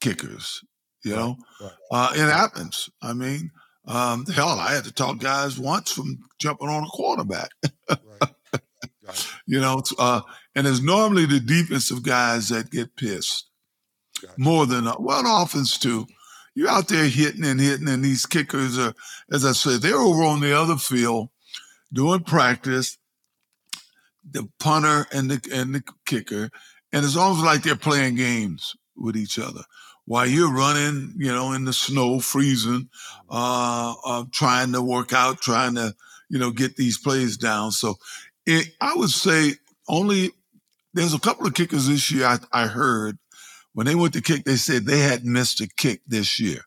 [0.00, 0.62] kickers.
[1.04, 1.70] You know, right.
[1.90, 2.88] Uh, it happens.
[3.02, 3.50] I mean,
[3.86, 7.50] um, hell, I had to talk guys once from jumping on a quarterback.
[7.88, 8.30] Right.
[9.46, 9.60] You.
[9.60, 10.22] Know, uh,
[10.54, 13.50] and it's normally the defensive guys that get pissed
[14.38, 16.06] more than uh, well, the offense too.
[16.54, 18.94] You're out there hitting and hitting, and these kickers are,
[19.30, 21.28] as I said, they're over on the other field
[21.92, 22.96] doing practice.
[24.30, 26.48] The punter and the and the kicker,
[26.92, 29.62] and it's almost like they're playing games with each other
[30.12, 32.86] while you're running, you know, in the snow, freezing,
[33.30, 35.94] uh, uh, trying to work out, trying to,
[36.28, 37.70] you know, get these plays down.
[37.72, 37.94] So,
[38.44, 39.52] it, I would say
[39.88, 40.32] only
[40.92, 43.16] there's a couple of kickers this year I, I heard
[43.72, 46.60] when they went to kick, they said they had missed a kick this year.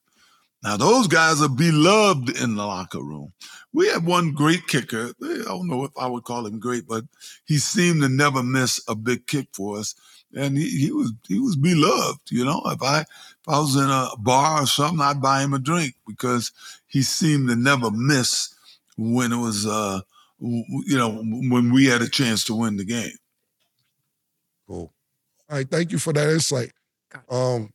[0.63, 3.33] Now those guys are beloved in the locker room.
[3.71, 5.11] We had one great kicker.
[5.21, 7.03] I don't know if I would call him great, but
[7.45, 9.93] he seemed to never miss a big kick for us,
[10.35, 12.31] and he, he was he was beloved.
[12.31, 13.05] You know, if I
[13.45, 16.51] if I was in a bar or something, I'd buy him a drink because
[16.87, 18.55] he seemed to never miss
[18.97, 19.99] when it was uh
[20.39, 23.11] you know when we had a chance to win the game.
[24.67, 24.91] Cool.
[25.49, 26.71] All right, thank you for that insight.
[27.29, 27.71] Um,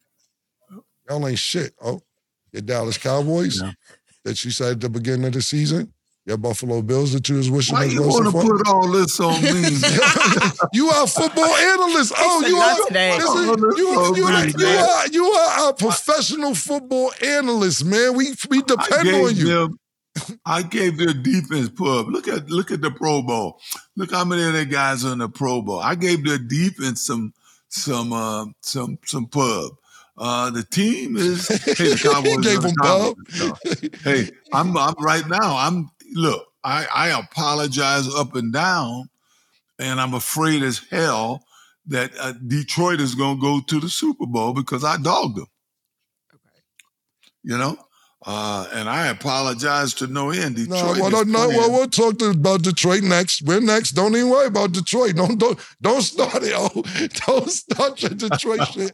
[1.09, 1.73] y'all ain't shit.
[1.81, 2.01] Oh,
[2.53, 3.73] your Dallas Cowboys Yeah.
[4.25, 5.93] that you said at the beginning of the season.
[6.27, 8.59] Your Buffalo Bills that you was wishing Why us you well want to so far.
[8.59, 9.51] put all this on me?
[10.75, 12.13] you are a football analyst.
[12.17, 12.87] Oh, you are.
[12.87, 13.17] today.
[13.17, 14.53] Listen, Oh, you, you, man.
[14.57, 18.15] you are you are a professional football analyst, man.
[18.17, 19.45] We we depend on you.
[19.47, 19.79] them.
[20.45, 22.09] I gave their defense pub.
[22.11, 23.59] Look at look at the Pro Bowl.
[23.97, 25.81] Look how many of their guys are in the Pro Bowl.
[25.81, 27.33] I gave their defense some
[27.69, 29.73] some uh, some some pub.
[30.19, 33.15] Uh, the team is hey the Cowboys Gave them Cowboys.
[33.41, 33.91] No.
[34.05, 35.57] Hey, I'm I'm right now.
[35.57, 36.47] I'm look.
[36.63, 39.09] I I apologize up and down,
[39.79, 41.45] and I'm afraid as hell
[41.87, 45.47] that uh, Detroit is going to go to the Super Bowl because I dogged them.
[46.35, 46.63] Okay.
[47.43, 47.79] You know,
[48.27, 50.57] uh, and I apologize to no end.
[50.57, 53.43] Detroit No, well, is no, no, well, we'll talk to, about Detroit next.
[53.43, 53.93] We're next.
[53.93, 55.17] Don't even worry about Detroit.
[55.17, 56.53] Don't don't don't start it.
[56.55, 56.83] Oh,
[57.27, 58.93] don't start your Detroit shit.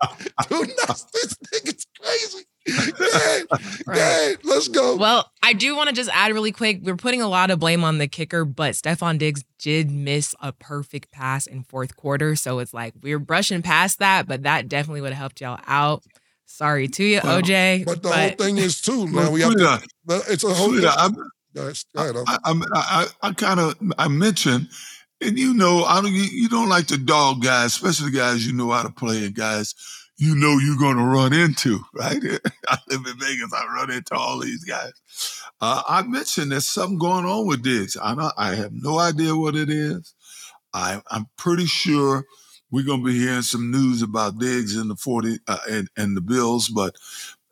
[0.48, 1.02] Do not.
[1.12, 2.44] This nigga's crazy.
[2.66, 3.46] Dad,
[3.94, 4.96] Dad, let's go.
[4.96, 6.80] Well, I do want to just add really quick.
[6.82, 10.52] We're putting a lot of blame on the kicker, but Stefan Diggs did miss a
[10.52, 12.34] perfect pass in fourth quarter.
[12.34, 16.02] So it's like we're brushing past that, but that definitely would have helped y'all out.
[16.46, 17.84] Sorry to you, Well, OJ.
[17.84, 19.06] but the whole thing is too.
[19.08, 19.82] Now we have to.
[20.06, 20.70] Frida, It's a whole.
[20.72, 21.14] Frida, I'm,
[21.52, 24.68] Yes, go I, I'm, I, I kind of I mentioned,
[25.22, 26.12] and you know, I don't.
[26.12, 29.34] You, you don't like to dog guys, especially guys you know how to play, and
[29.34, 29.74] guys
[30.18, 31.80] you know you're going to run into.
[31.94, 32.22] Right?
[32.68, 33.52] I live in Vegas.
[33.54, 34.92] I run into all these guys.
[35.60, 37.96] Uh, I mentioned there's something going on with Diggs.
[38.02, 40.14] I don't, I have no idea what it is.
[40.74, 42.24] I, I'm pretty sure
[42.70, 46.20] we're gonna be hearing some news about Diggs and the forty uh, and and the
[46.20, 46.68] Bills.
[46.68, 46.96] But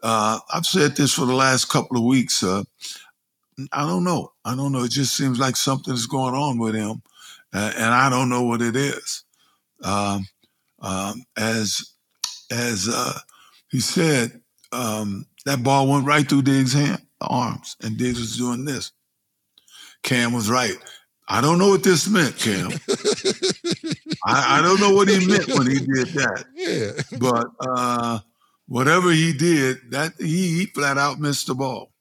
[0.02, 2.42] uh, I've said this for the last couple of weeks.
[2.42, 2.64] Uh,
[3.72, 4.32] I don't know.
[4.44, 4.84] I don't know.
[4.84, 7.02] It just seems like something's going on with him,
[7.52, 9.24] and I don't know what it is.
[9.82, 10.26] Um,
[10.80, 11.94] um, as
[12.50, 13.18] as uh,
[13.70, 14.40] he said,
[14.72, 18.92] um, that ball went right through Diggs' hand, arms, and Diggs was doing this.
[20.02, 20.76] Cam was right.
[21.26, 22.70] I don't know what this meant, Cam.
[24.24, 26.44] I, I don't know what he meant when he did that.
[26.54, 26.92] Yeah.
[27.18, 28.18] But uh,
[28.66, 31.92] whatever he did, that he, he flat out missed the ball.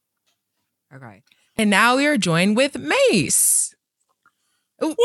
[0.94, 1.24] Okay.
[1.58, 3.76] And now we are joined with Mase.
[4.82, 4.96] Woo!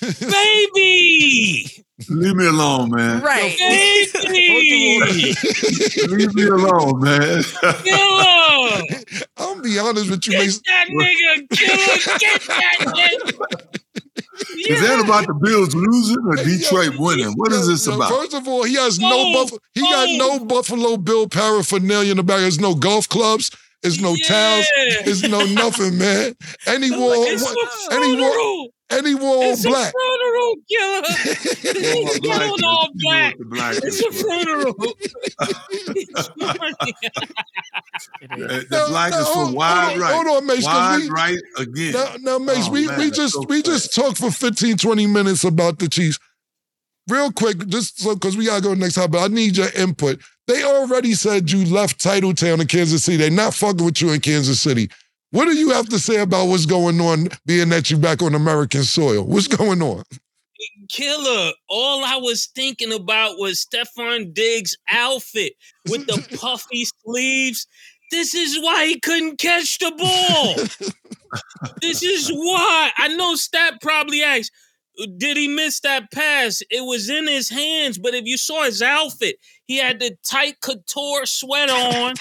[0.00, 1.84] Baby!
[2.08, 3.22] Leave me alone, man.
[3.22, 3.56] Right.
[3.58, 5.34] Baby!
[6.08, 7.42] Leave me alone, man.
[7.42, 8.82] Killer!
[9.36, 10.60] I'm gonna be honest with you, Get Mase.
[10.66, 12.18] that nigga, killer!
[12.18, 13.97] Get that nigga!
[14.40, 17.32] Is that about the Bills losing or Detroit winning?
[17.34, 18.10] What is this about?
[18.10, 19.52] First of all, he has no buff.
[19.74, 22.40] He got no Buffalo Bill paraphernalia in the back.
[22.40, 23.50] There's no golf clubs.
[23.82, 24.66] There's no towels.
[24.76, 26.34] It's no nothing, man.
[26.66, 28.68] And he wore, It's a and he wore, funeral.
[28.90, 29.14] and he
[29.50, 29.92] It's a black.
[29.94, 31.02] funeral, killer.
[31.94, 33.34] He's going all black.
[33.38, 34.74] Black It's a funeral.
[38.20, 40.14] The No, black is for hold- wide hold on, right.
[40.14, 41.92] hold on, Mase, 'cause Wide we- right again.
[41.92, 45.06] Now, now Mase, Oh, we, man, we just so we just talked for 15, 20
[45.06, 46.18] minutes about the Chiefs.
[47.08, 50.20] Real quick, just so because we gotta go next time, but I need your input.
[50.46, 53.16] They already said you left Titletown in Kansas City.
[53.16, 54.90] They're not fucking with you in Kansas City.
[55.30, 58.34] What do you have to say about what's going on, being that you back on
[58.34, 59.24] American soil?
[59.24, 60.04] What's going on?
[60.90, 61.52] Killer.
[61.68, 65.52] All I was thinking about was Stefan Diggs' outfit
[65.88, 67.66] with the puffy sleeves.
[68.10, 70.54] This is why he couldn't catch the ball.
[71.82, 72.90] this is why.
[72.96, 74.50] I know Stat probably asked,
[75.16, 76.62] did he miss that pass?
[76.70, 80.60] It was in his hands, but if you saw his outfit, he had the tight
[80.60, 82.14] couture sweat on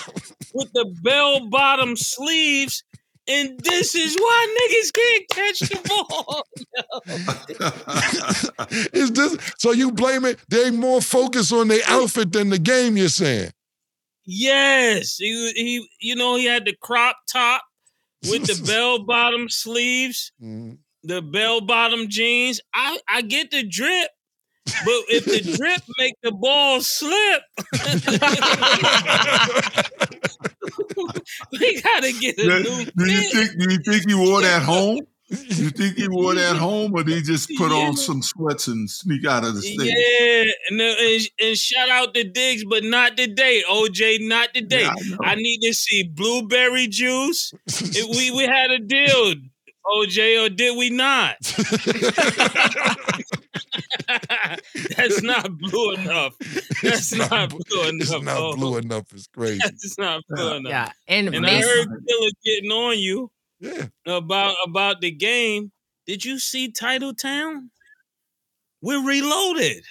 [0.54, 2.84] with the bell bottom sleeves.
[3.30, 6.44] And this is why niggas can't catch the ball.
[8.94, 10.40] Is this so you blame it?
[10.50, 13.52] They more focused on their outfit than the game, you're saying.
[14.26, 17.64] Yes, he, he you know he had the crop top
[18.30, 20.78] with the bell bottom sleeves, Mhm.
[21.08, 22.60] The bell bottom jeans.
[22.74, 24.10] I I get the drip,
[24.66, 27.42] but if the drip make the ball slip,
[31.60, 32.86] we gotta get a new.
[32.86, 33.32] do you fit.
[33.32, 33.52] think?
[33.60, 35.02] Do you think he wore that home?
[35.30, 37.88] You think he wore that home, or did he just put Yeah.
[37.88, 39.94] on some sweats and sneak out of the state?
[39.94, 44.84] Yeah, and, and and shout out to Diggs, but not today, OJ, not today.
[44.84, 45.32] Yeah, I.
[45.32, 47.54] I need to see blueberry juice.
[47.94, 49.34] We we had a deal,
[49.92, 51.36] OJ, or did we not?
[54.98, 56.34] That's not blue enough.
[56.82, 58.02] That's not blue enough.
[58.02, 58.24] It's enough.
[58.24, 58.56] not oh.
[58.56, 59.06] blue enough.
[59.14, 59.60] It's crazy.
[59.64, 60.70] That's not blue enough.
[60.70, 60.92] Yeah.
[61.08, 63.88] And, And I Mase, heard Killer getting on you Yeah.
[64.06, 65.72] about about the game.
[66.06, 67.70] Did you see Titletown?
[68.82, 69.84] We're reloaded.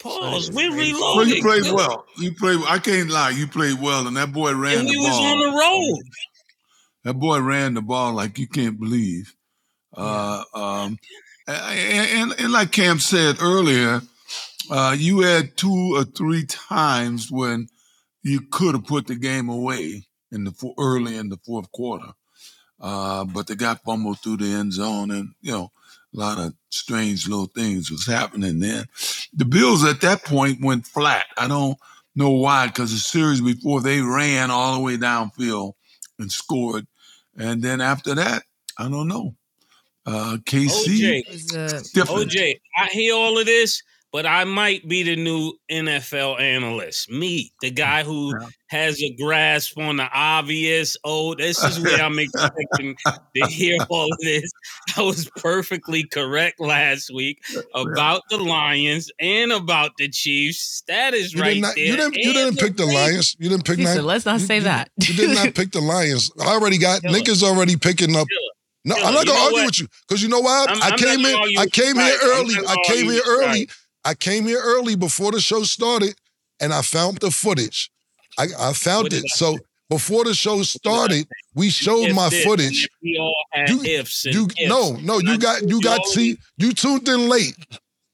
[0.00, 0.50] Pause.
[0.52, 1.36] We're Well, reloaded.
[1.36, 2.04] you played well.
[2.18, 2.60] You played.
[2.66, 3.30] I can't lie.
[3.30, 5.24] You played well, and that boy ran And the we was ball.
[5.24, 5.98] on the road.
[7.04, 9.34] That boy ran the ball like you can't believe.
[9.94, 10.98] Uh, um,
[11.46, 14.00] and, and, and like Cam said earlier,
[14.70, 17.68] uh, you had two or three times when
[18.22, 22.12] you could have put the game away in the early in the fourth quarter,
[22.80, 25.72] uh, but they got fumbled through the end zone, and you know
[26.14, 28.86] a lot of strange little things was happening then.
[29.32, 31.26] The Bills at that point went flat.
[31.36, 31.76] I don't
[32.14, 35.74] know why, because the series before they ran all the way downfield
[36.18, 36.86] and scored.
[37.36, 38.42] And then after that,
[38.78, 39.34] I don't know.
[40.04, 42.30] Uh, KC, OJ, was, uh, different.
[42.30, 43.82] OJ, I hear all of this,
[44.12, 47.10] but I might be the new NFL analyst.
[47.10, 48.48] Me, the guy who Yeah.
[48.68, 50.96] has a grasp on the obvious.
[51.04, 52.94] Oh, this is where I'm expecting
[53.36, 54.50] to hear all of this.
[54.96, 57.42] I was perfectly correct last week
[57.74, 60.82] about the Lions and about the Chiefs.
[60.88, 61.74] That is You right did not.
[61.74, 61.84] there.
[61.84, 62.14] You didn't.
[62.16, 62.94] You didn't pick the Ravens.
[63.12, 63.36] Lions.
[63.38, 63.78] You didn't pick.
[63.78, 64.90] he nine- said, let's not say you- that.
[65.00, 66.30] You did not pick the Lions.
[66.40, 67.14] I already got Killer.
[67.18, 68.28] Nick is already picking up.
[68.28, 68.48] Killer.
[68.84, 69.66] No, I'm not gonna argue what?
[69.66, 70.66] with you because you know why?
[70.68, 71.58] I'm- I I'm not came gonna in.
[71.58, 72.02] I came you.
[72.02, 72.54] here early.
[72.66, 73.22] I came here with you.
[73.28, 73.68] early.
[74.04, 76.14] I came here early before the show started,
[76.60, 77.90] and I found the footage.
[78.38, 79.22] I, I found it.
[79.24, 82.88] I So before the show started, we showed If my this, footage.
[83.02, 84.68] We all had You- ifs and You ifs.
[84.68, 87.54] no, no, you got you got see you tuned in late.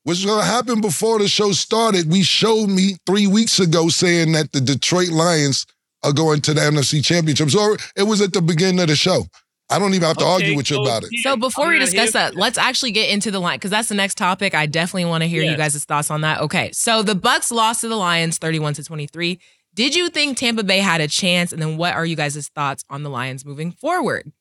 [0.05, 2.11] What's gonna happen before the show started?
[2.11, 5.66] We showed me three weeks ago saying that the Detroit Lions
[6.03, 7.51] are going to the NFC Championship.
[7.51, 9.27] So it was at the beginning of the show.
[9.70, 11.11] I don't even have to Okay, argue with you so about it.
[11.22, 13.88] So before I'm we discuss that, for let's actually get into the line because that's
[13.88, 14.54] the next topic.
[14.54, 16.40] I definitely want to hear you guys' thoughts on that.
[16.40, 19.38] Okay, so the Bucks lost to the Lions, thirty-one to twenty-three.
[19.74, 21.52] Did you think Tampa Bay had a chance?
[21.52, 24.33] And then what are you guys' thoughts on the Lions moving forward?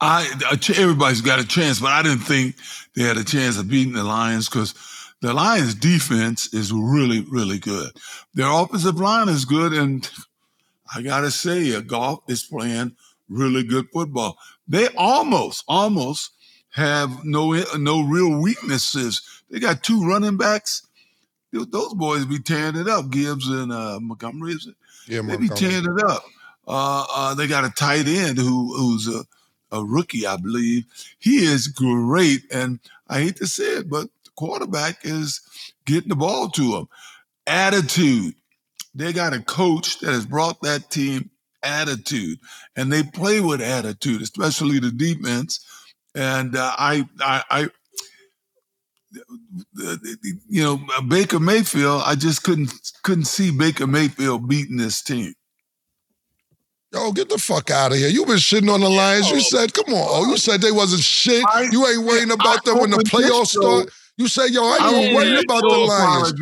[0.00, 2.56] I a ch- everybody's got a chance, but I didn't think
[2.96, 4.74] they had a chance of beating the Lions because
[5.20, 7.90] the Lions' defense is really, really good.
[8.34, 10.10] Their offensive line is good, and
[10.94, 12.96] I gotta say, uh, Goff is playing
[13.30, 14.36] really good football.
[14.68, 16.32] They almost, almost
[16.72, 19.22] have no no real weaknesses.
[19.50, 20.86] They got two running backs.
[21.52, 23.10] Those boys be tearing it up.
[23.10, 24.52] Gibbs and uh, Montgomery.
[24.52, 24.76] Is it?
[25.12, 25.70] Yeah, They be Montgomery.
[25.82, 26.24] tearing it up.
[26.68, 29.24] Uh, uh, they got a tight end who who's a,
[29.72, 30.84] a rookie, I believe.
[31.18, 35.40] He is great, and I hate to say it, but the quarterback is
[35.86, 36.88] getting the ball to him.
[37.46, 38.34] Attitude.
[38.94, 41.30] They got a coach that has brought that team
[41.62, 42.38] attitude,
[42.76, 45.64] and they play with attitude, especially the defense.
[46.14, 47.68] And uh, I, I, I,
[50.48, 52.02] you know, Baker Mayfield.
[52.04, 55.34] I just couldn't couldn't see Baker Mayfield beating this team.
[56.92, 58.08] Yo, get the fuck out of here.
[58.08, 59.30] You been shitting on the Lions.
[59.30, 60.06] You said, come on.
[60.10, 61.44] Oh, you said they wasn't shit.
[61.46, 63.92] I- you ain't worrying about them when the playoffs start.
[64.16, 66.32] You say, yo, I ain't I worried about the Lions.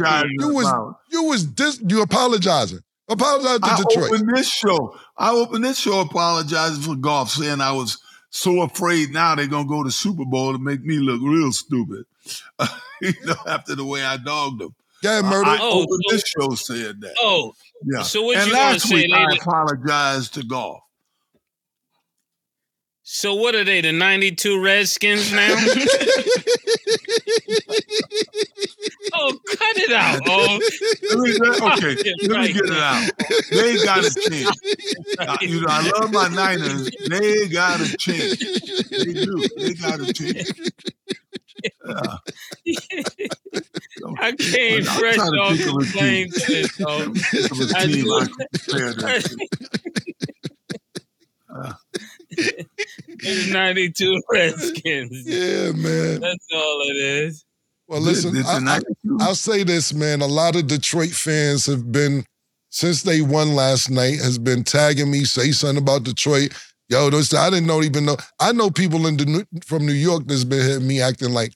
[0.40, 0.64] You was
[1.10, 2.80] you was dis- you apologizing.
[3.08, 4.10] Apologize to I Detroit.
[4.12, 4.96] opened this show.
[5.16, 7.98] I opened this show apologizing for Goff, saying I was
[8.30, 12.04] so afraid now they're gonna go to Super Bowl to make me look real stupid.
[13.00, 14.74] you know, after the way I dogged them.
[15.02, 15.48] yeah, murder.
[15.48, 17.14] I Oh, opened so- this show saying that.
[17.20, 18.02] Oh, yeah.
[18.02, 19.38] so what and you gonna last say, week I lady?
[19.40, 20.80] apologized to Goff.
[23.04, 23.80] so what are they?
[23.80, 25.48] The '92 Redskins now?
[29.18, 30.20] oh, cut it out.
[30.28, 30.60] Oh,
[31.10, 31.32] Let me,
[31.90, 31.96] okay,
[32.28, 33.10] let me get it out.
[33.50, 34.60] They got a chance.
[35.18, 36.90] Uh, you know, I love my Niners.
[37.08, 38.38] They got a chance.
[38.90, 39.44] They do.
[39.58, 40.52] They got a chance.
[41.84, 42.16] Yeah.
[44.20, 46.30] I came I'm fresh off think of a the plane team.
[46.30, 47.14] to this, though.
[47.14, 48.14] Think of a I team do.
[48.14, 49.38] I can compare that to.
[53.20, 55.22] The '92 Redskins.
[55.26, 56.20] yeah, man.
[56.20, 57.44] That's all it is.
[57.88, 59.18] Well, listen, It's a I, I, 92.
[59.20, 60.20] I'll say this, man.
[60.20, 62.24] A lot of Detroit fans have been,
[62.68, 66.52] since they won last night, has been tagging me, say something about Detroit.
[66.90, 68.16] Yo, those, I didn't know even know.
[68.40, 71.52] I know people in the, from New York that's been hitting me acting like,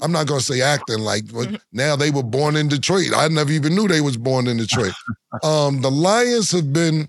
[0.00, 3.12] I'm not gonna say acting like, but now they were born in Detroit.
[3.16, 4.92] I never even knew they was born in Detroit.
[5.42, 7.08] um, the Lions have been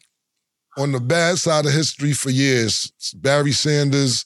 [0.78, 2.92] on the bad side of history for years.
[3.16, 4.26] Barry Sanders,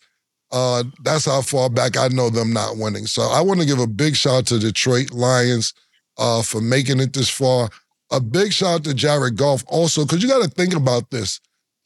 [0.52, 3.06] uh, that's how far back I know them not winning.
[3.06, 5.74] So I want to give a big shout out to Detroit Lions
[6.18, 7.70] uh, for making it this far.
[8.12, 11.40] A big shout out to Jared Goff also, because you got to think about this.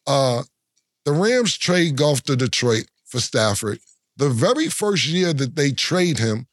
[0.08, 0.44] Uh,
[1.06, 3.80] the Rams trade Goff to Detroit for Stafford.
[4.18, 6.48] The very first year that they trade him,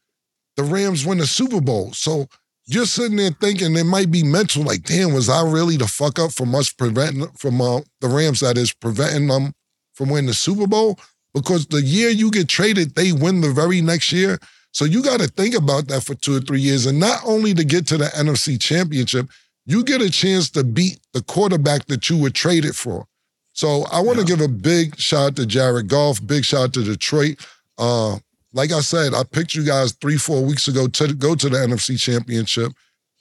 [0.55, 1.91] the Rams win the Super Bowl.
[1.93, 2.27] So
[2.67, 6.19] you're sitting there thinking it might be mental, like, damn, was I really the fuck
[6.19, 9.53] up from us preventing from uh, the Rams that is preventing them
[9.95, 10.99] from winning the Super Bowl?
[11.33, 14.39] Because the year you get traded, they win the very next year.
[14.71, 16.85] So you got to think about that for two or three years.
[16.85, 19.27] And not only to get to the NFC championship,
[19.65, 23.05] you get a chance to beat the quarterback that you were traded for.
[23.53, 26.73] So I want to give a big shout out to Jared Goff, big shout out
[26.73, 27.45] to Detroit.
[27.77, 28.17] Uh,
[28.51, 31.57] like I said, I picked you guys three, four weeks ago to go to the
[31.57, 32.71] NFC championship.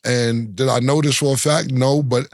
[0.05, 1.71] And did I know this for a fact?
[1.71, 2.29] No, but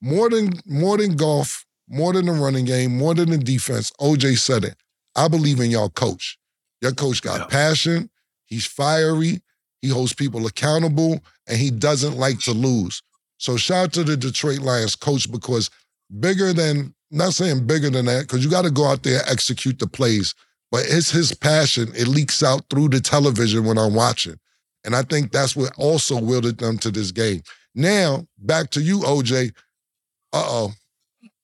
[0.00, 4.38] more than more than Goff, more than the running game, more than the defense, OJ
[4.38, 4.76] said it.
[5.16, 6.38] I believe in y'all coach.
[6.82, 7.46] Your coach got Yeah.
[7.46, 8.10] passion,
[8.44, 9.42] he's fiery,
[9.82, 13.02] he holds people accountable, and he doesn't like to lose.
[13.38, 15.70] So shout out to the Detroit Lions coach because
[16.20, 19.28] bigger than not saying bigger than that, because you got to go out there and
[19.30, 20.34] execute the plays.
[20.72, 21.92] But it's his passion.
[21.94, 24.38] It leaks out through the television when I'm watching.
[24.84, 27.42] And I think that's what also wielded them to this game.
[27.74, 29.52] Now, back to you, OJ.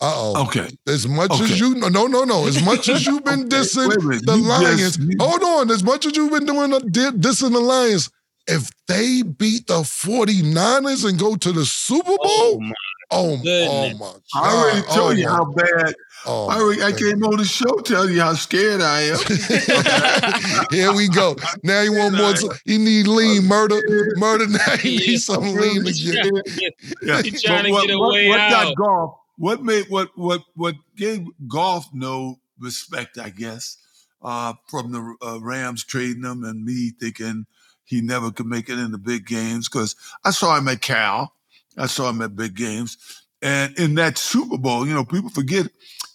[0.02, 0.34] Uh-oh.
[0.34, 0.46] Uh-oh.
[0.48, 0.68] Okay.
[0.88, 3.98] As much as you no no no as much as you've been Okay, dissing wait
[3.98, 4.26] a minute.
[4.26, 4.80] the You Lions.
[4.80, 8.10] just- you- hold on, as much as you've been doing the di- dissing the Lions,
[8.48, 12.72] if they beat the 49ers and go to the Super oh, Bowl,
[13.14, 14.20] Oh my oh, oh, my god.
[14.34, 15.94] I already oh, told you my- how bad.
[16.26, 19.18] oh, I, already, I came on the show telling you how scared I am.
[20.70, 21.36] Here we go.
[21.62, 22.34] Now you want more.
[22.64, 23.80] He need lean murder,
[24.16, 24.46] murder.
[24.48, 26.30] Now he Yeah, needs some lean He's again.
[26.30, 26.72] trying to
[27.02, 27.22] Yeah.
[27.22, 28.74] He's trying But to what, get a what, way what got out.
[28.76, 29.14] Goff?
[29.42, 33.18] What made what what what gave Goff no respect?
[33.18, 33.76] I guess
[34.22, 37.46] uh, from the uh, Rams trading him and me thinking
[37.82, 41.32] he never could make it in the big games because I saw him at Cal,
[41.76, 42.96] I saw him at big games,
[43.42, 45.66] and in that Super Bowl, you know, people forget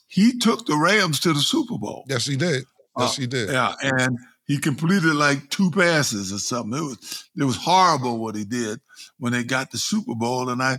[0.07, 2.05] he took the Rams to the Super Bowl.
[2.07, 2.63] Yes, he did.
[2.97, 3.49] Yes, he did.
[3.49, 6.79] Yeah, and he completed like two passes or something.
[6.79, 8.79] It was it was horrible what he did
[9.19, 10.77] when they got the Super Bowl, and I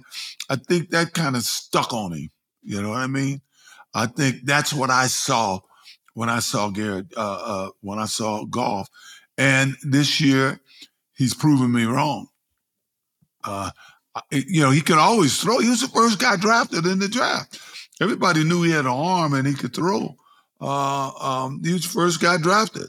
[0.49, 2.31] I think that kind of stuck on him.
[2.63, 3.41] You know what I mean?
[3.95, 5.61] I think that's what I saw
[6.15, 8.89] when I saw Garrett uh, uh, when I saw Goff.
[9.37, 10.61] and this year
[11.15, 12.29] he's proven me wrong.
[13.45, 13.71] Uh,
[14.31, 15.59] you know, he could always throw.
[15.59, 17.61] He was the first guy drafted in the draft.
[18.01, 20.15] Everybody knew he had an arm and he could throw.
[20.61, 22.89] Uh, um, he was the first guy drafted.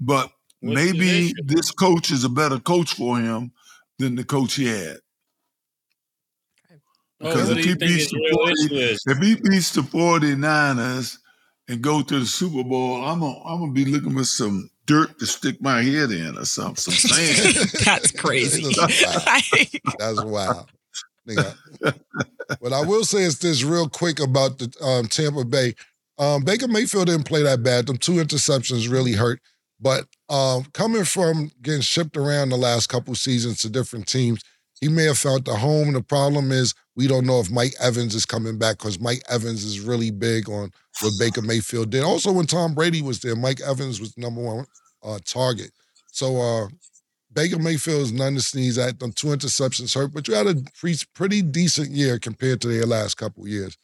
[0.00, 3.52] But What's maybe this coach is a better coach for him
[3.98, 4.98] than the coach he had.
[7.20, 11.18] Oh, because oh, if, he beats the 40, if he beats the 49ers
[11.68, 15.18] and go to the Super Bowl, I'm gonna I'm gonna be looking for some dirt
[15.18, 16.76] to stick my head in or something.
[16.76, 17.70] Some sand.
[17.84, 18.62] That's crazy.
[19.98, 20.70] That's wild.
[22.60, 25.74] what I will say is this real quick about the um, Tampa Bay.
[26.18, 27.86] Um, Baker Mayfield didn't play that bad.
[27.86, 29.40] Them two interceptions really hurt.
[29.80, 34.42] But um, coming from getting shipped around the last couple seasons to different teams,
[34.80, 35.92] he may have found the home.
[35.92, 39.64] The problem is we don't know if Mike Evans is coming back because Mike Evans
[39.64, 40.70] is really big on
[41.02, 42.02] what Baker Mayfield did.
[42.02, 44.66] Also, when Tom Brady was there, Mike Evans was number one
[45.02, 45.70] uh, target.
[46.10, 46.68] So uh,
[47.32, 48.98] Baker Mayfield is none to sneeze at.
[48.98, 50.54] Them two interceptions hurt, but you had a
[51.14, 53.76] pretty decent year compared to their last couple years.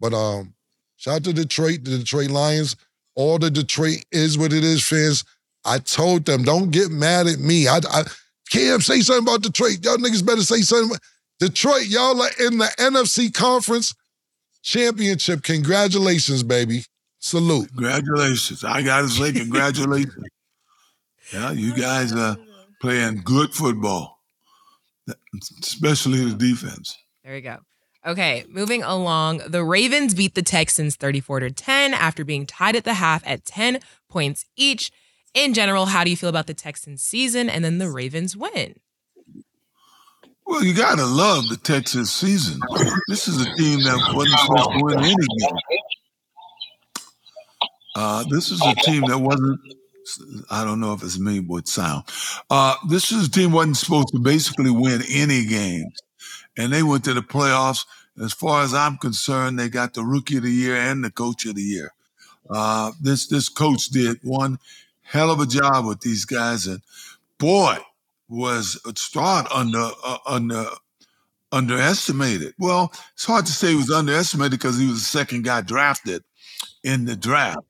[0.00, 0.54] But um,
[0.96, 2.76] shout out to Detroit, the Detroit Lions.
[3.14, 5.22] All the Detroit is what it is, fans.
[5.66, 7.68] I told them, don't get mad at me.
[7.68, 8.04] I, I
[8.50, 9.84] Cam, say something about Detroit.
[9.84, 10.98] Y'all niggas better say something.
[11.40, 13.94] Detroit, y'all are in the NFC Conference
[14.62, 15.42] Championship.
[15.42, 16.84] Congratulations, baby.
[17.18, 17.68] Salute.
[17.68, 18.64] Congratulations.
[18.64, 20.24] I gotta say, congratulations.
[21.32, 22.36] yeah, you guys are
[22.80, 24.20] playing good football,
[25.62, 26.96] especially the defense.
[27.24, 27.58] There you go.
[28.06, 29.38] Okay, moving along.
[29.48, 33.46] The Ravens beat the Texans 34 to 10 after being tied at the half at
[33.46, 33.80] 10
[34.10, 34.92] points each
[35.34, 38.76] in general, how do you feel about the Texans season and then the Ravens win?
[40.46, 42.60] Well, you gotta love the Texas season.
[43.08, 45.58] This is a team that wasn't supposed to win any game.
[47.96, 49.60] Uh, this is a team that wasn't.
[50.50, 52.04] I don't know if it's me with sound.
[52.50, 55.98] Uh, this is a team wasn't supposed to basically win any games,
[56.58, 57.86] and they went to the playoffs.
[58.22, 61.46] As far as I'm concerned, they got the rookie of the year and the coach
[61.46, 61.92] of the year.
[62.50, 64.58] Uh, this this coach did one
[65.02, 66.82] hell of a job with these guys, and
[67.38, 67.78] boy,
[68.28, 70.66] was Stroud under uh, under
[71.52, 72.54] underestimated.
[72.58, 76.24] Well, it's hard to say he was underestimated because he was the second guy drafted
[76.82, 77.60] in the draft,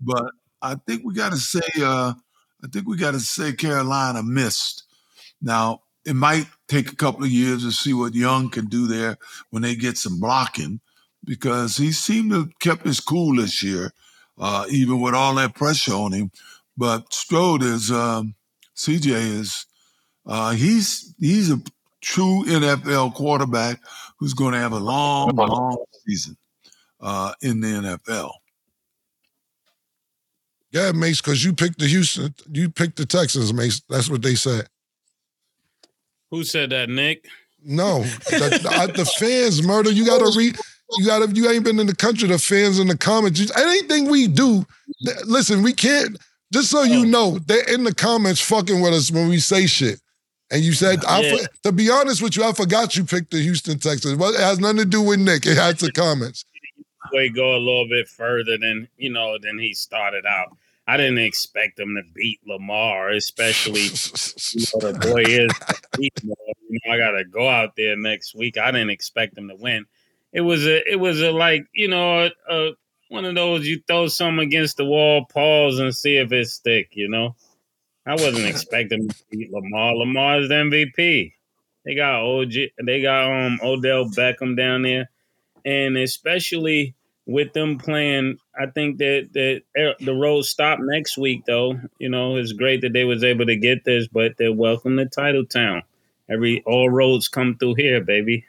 [0.00, 0.24] but
[0.62, 2.14] I think we got to say uh,
[2.62, 4.84] I think we got to say Carolina missed.
[5.40, 9.16] Now it might take a couple of years to see what Young can do there
[9.50, 10.80] when they get some blocking,
[11.24, 13.92] because he seemed to have kept his cool this year,
[14.38, 16.30] uh, even with all that pressure on him.
[16.76, 18.34] But Stroud is um,
[18.76, 19.66] CJ is
[20.26, 21.60] uh, he's he's a
[22.00, 23.80] true NFL quarterback
[24.18, 26.36] who's going to have a long, long season
[27.00, 28.32] uh, in the NFL.
[30.72, 33.82] Yeah, Mase, because you picked the Houston, you picked the Texans, Mase.
[33.88, 34.68] That's what they said.
[36.30, 37.26] Who said that, Nick?
[37.62, 39.90] No, the, the, the fans murder.
[39.90, 40.56] You got to read.
[40.96, 41.34] You got to.
[41.34, 42.28] You ain't been in the country.
[42.28, 43.50] The fans in the comments.
[43.56, 44.64] Anything we do,
[45.24, 45.62] listen.
[45.62, 46.16] We can't.
[46.52, 47.04] Just so you oh.
[47.04, 50.00] know, they're in the comments fucking with us when we say shit.
[50.50, 51.08] And you said, yeah.
[51.08, 54.18] I, to be honest with you, I forgot you picked the Houston Texans.
[54.18, 55.46] But it has nothing to do with Nick.
[55.46, 56.44] It had the comments.
[57.12, 60.56] Way go a little bit further than you know than he started out.
[60.86, 65.50] I didn't expect him to beat Lamar, especially you know, the boy is.
[65.98, 68.58] You know, I got to go out there next week.
[68.58, 69.86] I didn't expect him to win.
[70.32, 72.72] It was a, it was a like you know a, a
[73.08, 76.90] one of those you throw something against the wall, pause and see if it stick.
[76.92, 77.36] You know,
[78.06, 79.94] I wasn't expecting to beat Lamar.
[79.94, 81.32] Lamar's the MVP.
[81.84, 82.52] They got OG,
[82.84, 85.10] they got um Odell Beckham down there,
[85.64, 86.94] and especially
[87.26, 91.44] with them playing, I think that that the road stop next week.
[91.46, 94.96] Though you know, it's great that they was able to get this, but they're welcome
[94.96, 95.82] to Title Town.
[96.28, 98.44] Every all roads come through here, baby.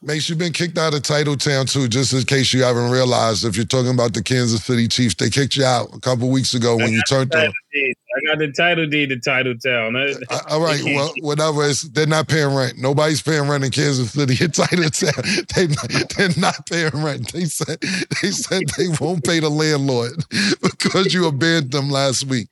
[0.00, 3.44] Mase, you've been kicked out of Titletown too, just in case you haven't realized.
[3.44, 6.54] If you're talking about the Kansas City Chiefs, they kicked you out a couple weeks
[6.54, 7.52] ago when you turned them.
[7.74, 9.96] I got the title deed to Titletown.
[10.30, 11.64] Uh, all right, well, whatever.
[11.64, 12.78] It's, they're not paying rent.
[12.78, 15.46] Nobody's paying rent in Kansas City at Titletown.
[15.54, 15.66] they,
[16.14, 17.32] they're not paying rent.
[17.32, 20.24] They said they said they won't pay the landlord
[20.62, 22.48] because you abandoned them last week.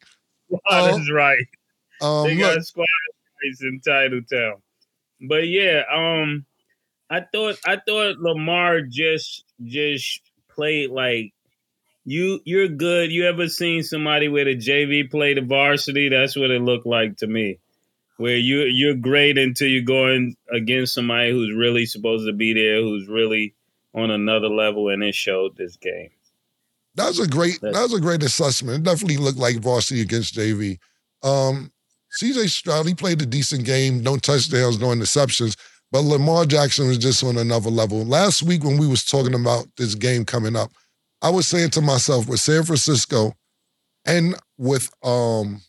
[0.51, 1.47] That um, is right.
[2.01, 2.87] Um, they got look, squad
[3.61, 4.55] in Titletown.
[5.29, 6.46] But yeah, um,
[7.11, 11.33] I thought I thought Lamar just just played like
[12.05, 13.13] you you're good.
[13.13, 16.09] You ever seen somebody with a JV play the varsity?
[16.09, 17.59] That's what it looked like to me.
[18.17, 22.81] Where you you're great until you're going against somebody who's really supposed to be there,
[22.81, 23.55] who's really
[23.95, 26.11] on another level, and it showed this game.
[26.97, 27.61] That was a great.
[27.61, 28.79] That was a great assessment.
[28.79, 30.79] It definitely looked like varsity against JV.
[31.23, 31.71] Um,
[32.21, 34.03] CJ Stroud, he played a decent game.
[34.03, 35.57] No touchdowns, no interceptions.
[35.93, 38.05] But Lamar Jackson was just on another level.
[38.05, 40.73] Last week when we was talking about this game coming up,
[41.23, 43.33] I was saying to myself with San Francisco
[44.05, 45.61] and with um,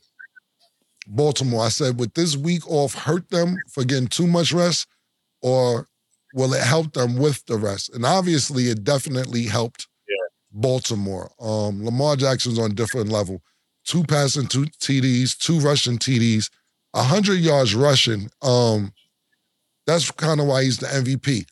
[1.07, 4.88] Baltimore, I said, would this week off hurt them for getting too much rest,
[5.41, 5.88] or
[6.34, 7.93] will it help them with the rest?
[7.93, 10.15] And obviously, it definitely helped yeah.
[10.51, 11.32] Baltimore.
[11.39, 13.41] Um, Lamar Jackson's on a different level.
[13.86, 16.49] Two passing, two TDs, two rushing TDs,
[16.93, 18.30] hundred yards rushing.
[18.41, 18.91] Um,
[19.88, 21.46] that's kind of why he's the MVP.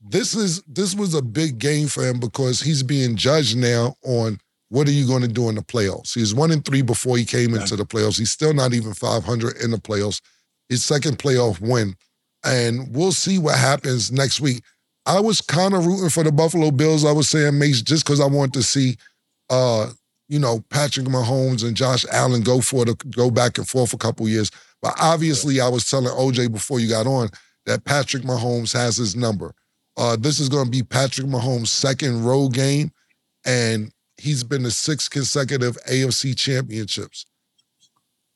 [0.00, 4.38] This is this was a big game for him because he's being judged now on
[4.68, 6.14] what are you going to do in the playoffs?
[6.14, 8.18] He's one in three before he came into the playoffs.
[8.18, 10.20] He's still not even 500 in the playoffs.
[10.68, 11.96] His second playoff win.
[12.44, 14.62] And we'll see what happens next week.
[15.06, 17.04] I was kind of rooting for the Buffalo Bills.
[17.04, 18.96] I was saying, Mase, just because I wanted to see,
[19.50, 19.90] uh,
[20.28, 23.98] you know, Patrick Mahomes and Josh Allen go for the go back and forth a
[23.98, 24.52] couple years.
[24.80, 27.30] But obviously, I was telling OJ before you got on
[27.66, 29.54] that Patrick Mahomes has his number.
[29.96, 32.90] Uh, this is going to be Patrick Mahomes' second road game,
[33.44, 37.26] and he's been to six consecutive AFC championships.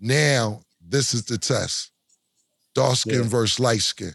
[0.00, 1.90] Now, this is the test.
[2.74, 3.28] Dark skin yeah.
[3.28, 4.12] versus light skin.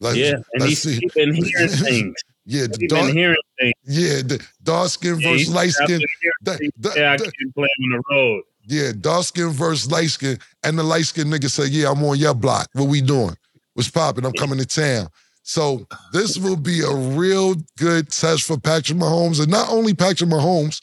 [0.00, 1.00] like, yeah, and he's see.
[1.14, 2.14] been hearing things.
[2.48, 3.74] Yeah, the dark, been hearing things.
[3.88, 6.00] Yeah, the dark skin yeah, versus light skin.
[6.42, 8.42] The, the, yeah, I can play on the road.
[8.68, 10.38] Yeah, dark skin versus light skin.
[10.62, 12.68] And the light skin nigga say, Yeah, I'm on your block.
[12.74, 13.36] What we doing?
[13.76, 14.24] What's popping?
[14.24, 15.08] I'm coming to town.
[15.42, 20.30] So this will be a real good test for Patrick Mahomes, and not only Patrick
[20.30, 20.80] Mahomes,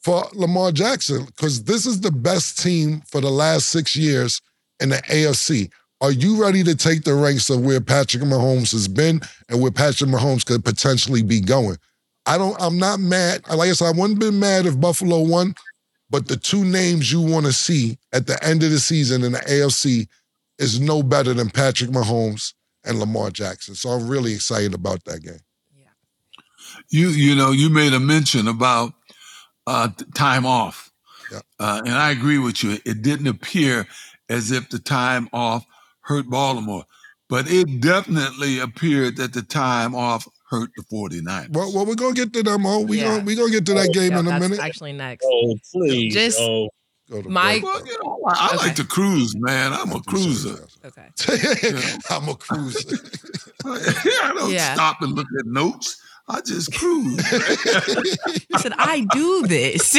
[0.00, 4.42] for Lamar Jackson, because this is the best team for the last six years
[4.78, 5.70] in the AFC.
[6.02, 9.72] Are you ready to take the ranks of where Patrick Mahomes has been and where
[9.72, 11.78] Patrick Mahomes could potentially be going?
[12.26, 12.56] I don't.
[12.60, 13.48] I'm not mad.
[13.48, 15.54] Like I said, I wouldn't been mad if Buffalo won,
[16.10, 19.32] but the two names you want to see at the end of the season in
[19.32, 20.06] the AFC
[20.58, 22.54] is no better than Patrick Mahomes
[22.84, 23.74] and Lamar Jackson.
[23.74, 25.40] So I'm really excited about that game.
[25.76, 25.86] Yeah.
[26.90, 28.92] You you know you made a mention about
[29.66, 30.90] uh, time off,
[31.30, 31.40] yeah.
[31.60, 32.78] uh, and I agree with you.
[32.84, 33.86] It didn't appear
[34.28, 35.64] as if the time off
[36.00, 36.84] hurt Baltimore,
[37.28, 41.50] but it definitely appeared that the time off hurt the 49ers.
[41.50, 42.64] Well, well we're gonna get to them.
[42.66, 43.18] Oh, we yeah.
[43.18, 44.58] gonna gonna get to that oh, game yeah, in a minute.
[44.58, 45.26] Actually, next.
[45.28, 46.14] Oh, please.
[46.14, 46.70] Just oh.
[47.10, 48.56] My, well, you know, I, okay.
[48.56, 49.72] like to cruise, man.
[49.72, 50.68] I'm a cruiser.
[50.84, 51.08] Okay.
[52.10, 52.96] I'm a cruiser.
[53.64, 54.74] I don't yeah.
[54.74, 56.02] stop and look at notes.
[56.30, 57.18] I just cruise.
[57.32, 59.96] I said, I do this.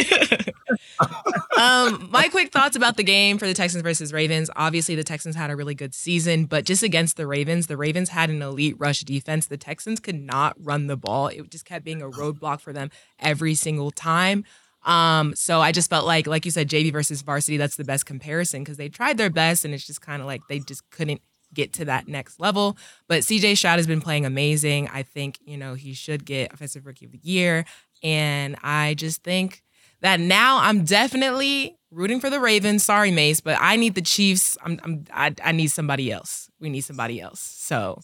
[1.58, 4.52] um, my quick thoughts about the game for the Texans versus Ravens.
[4.56, 8.10] Obviously, the Texans had a really good season, but just against the Ravens, the Ravens
[8.10, 9.48] had an elite rush defense.
[9.48, 11.30] The Texans could not run the ball.
[11.30, 14.46] It just kept being a roadblock for them every single time.
[14.84, 18.06] Um, so I just felt like, like you said, JV versus varsity, that's the best
[18.06, 21.22] comparison because they tried their best and it's just kind of like they just couldn't
[21.54, 22.78] get to that next level.
[23.08, 24.88] But CJ Stroud has been playing amazing.
[24.90, 27.66] I think, you know, he should get Offensive Rookie of the Year.
[28.04, 29.64] And I just think
[30.02, 32.84] that now I'm definitely rooting for the Ravens.
[32.84, 34.58] Sorry, Mase, but I need the Chiefs.
[34.64, 36.50] I'm, I'm I, I need somebody else.
[36.60, 37.42] We need somebody else.
[37.42, 38.00] So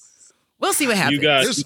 [0.60, 1.18] we'll see what happens.
[1.18, 1.64] You got, this,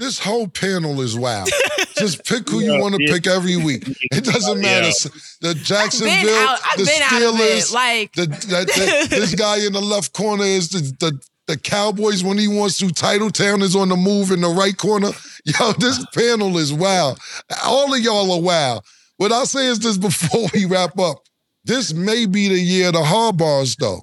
[0.00, 1.50] this whole panel is wild.
[1.96, 3.84] Just pick who you want to pick every week.
[4.12, 4.92] It doesn't matter.
[5.40, 10.44] The Jacksonville, out, the Steelers, like the, the, the, this guy in the left corner
[10.44, 12.86] is the, the the Cowboys when he wants to.
[12.86, 15.10] Titletown is on the move in the right corner.
[15.44, 17.18] Yo, this panel is wild.
[17.64, 18.84] All of y'all are wild.
[19.16, 21.18] What I'll say is this before we wrap up.
[21.64, 24.02] This may be the year of the Harbaughs, though.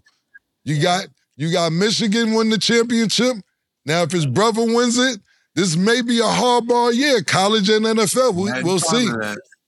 [0.63, 3.35] You got you got Michigan win the championship.
[3.85, 5.19] Now, if his brother wins it,
[5.55, 8.33] this may be a Harbaugh year, college and NFL.
[8.33, 9.09] We, will see.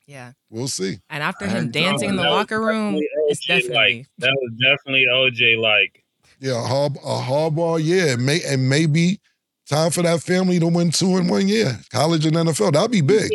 [0.07, 0.97] Yeah, we'll see.
[1.09, 2.97] And after him dancing in the locker room,
[3.27, 6.03] it's definitely like, that was definitely OJ like.
[6.39, 9.19] Yeah, a, hard, a Harbaugh year, may and maybe
[9.67, 12.73] time for that family to win two in one year, college and NFL.
[12.73, 13.31] That'd be big.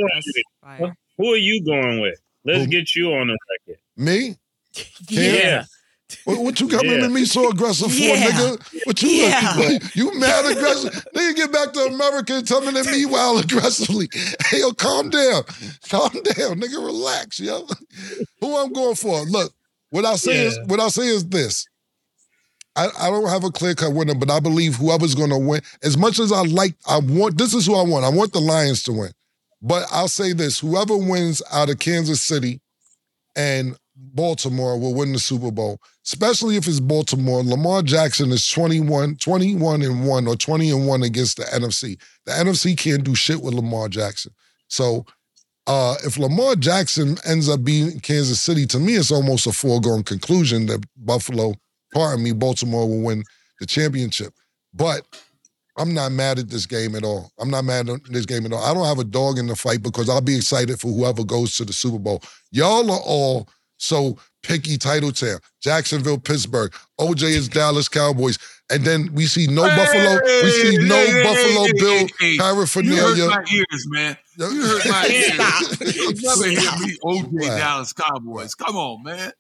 [1.18, 2.20] Who are you going with?
[2.45, 2.66] Let's Who?
[2.70, 3.81] get you on the record.
[3.97, 4.37] Me?
[5.09, 5.64] yeah.
[6.25, 7.01] What, what you coming yeah.
[7.01, 8.31] to me so aggressive for, yeah.
[8.31, 8.87] nigga?
[8.87, 9.55] What you yeah.
[9.59, 10.93] like, you mad aggressive?
[11.15, 14.09] nigga, get back to America and coming at me while aggressively.
[14.47, 15.43] Hey, yo, calm down.
[15.89, 16.85] Calm down, nigga.
[16.85, 17.67] Relax, yo.
[18.41, 19.21] Who I'm going for?
[19.23, 19.53] Look,
[19.91, 20.49] what I say yeah.
[20.49, 21.67] is what I say is this.
[22.77, 25.61] I, I don't have a clear cut winner, but I believe whoever's going to win.
[25.83, 28.05] As much as I like, I want this is who I want.
[28.05, 29.11] I want the Lions to win.
[29.61, 32.61] But I'll say this: whoever wins out of Kansas City
[33.37, 35.80] and Baltimore will win the Super Bowl.
[36.05, 37.42] Especially if it's Baltimore.
[37.42, 42.01] Lamar Jackson is 21, 21 and 1 or 20 and 1 against the NFC.
[42.26, 44.32] The NFC can't do shit with Lamar Jackson.
[44.68, 45.05] So
[45.66, 50.03] uh, if Lamar Jackson ends up being Kansas City, to me, it's almost a foregone
[50.03, 51.55] conclusion that Buffalo,
[51.92, 53.22] pardon me, Baltimore will win
[53.61, 54.32] the championship.
[54.72, 55.03] But
[55.76, 57.30] I'm not mad at this game at all.
[57.38, 58.62] I'm not mad at this game at all.
[58.62, 61.57] I don't have a dog in the fight because I'll be excited for whoever goes
[61.57, 62.22] to the Super Bowl.
[62.51, 63.48] Y'all are all
[63.81, 65.39] so picky title town.
[65.61, 66.72] Jacksonville, Pittsburgh.
[66.99, 68.39] OJ is Dallas Cowboys.
[68.70, 70.20] And then we see no Hey, Buffalo.
[70.45, 72.33] We see no hey, hey, Buffalo hey, Bill hey, hey.
[72.85, 74.16] You hurt my ears, man.
[74.39, 75.35] You hurt my ears.
[75.35, 75.81] Stop.
[75.95, 77.57] You never hear me OJ Wow.
[77.59, 78.55] Dallas Cowboys.
[78.55, 79.33] Come on, man.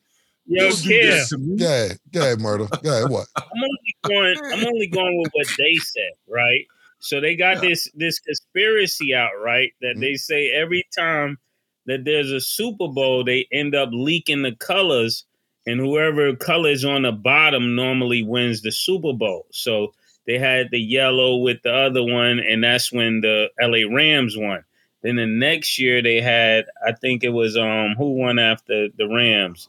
[0.46, 1.56] Yo, Don't do Kev, this to me.
[1.58, 1.98] Go ahead.
[2.12, 2.66] Go ahead, murder.
[2.82, 3.08] Go ahead.
[3.10, 3.28] What?
[3.36, 4.36] I'm only going.
[4.52, 6.64] I'm only going with what they said, right?
[6.98, 7.68] So they got Yeah.
[7.68, 9.70] this this conspiracy out, right?
[9.80, 10.00] That Mm-hmm.
[10.00, 11.38] they say every time
[11.86, 15.24] that there's a Super Bowl, they end up leaking the colors,
[15.66, 19.46] and whoever color is on the bottom normally wins the Super Bowl.
[19.50, 19.94] So
[20.26, 24.64] they had the yellow with the other one, and that's when the LA Rams won.
[25.02, 29.08] Then the next year they had, I think it was um who won after the
[29.08, 29.68] Rams?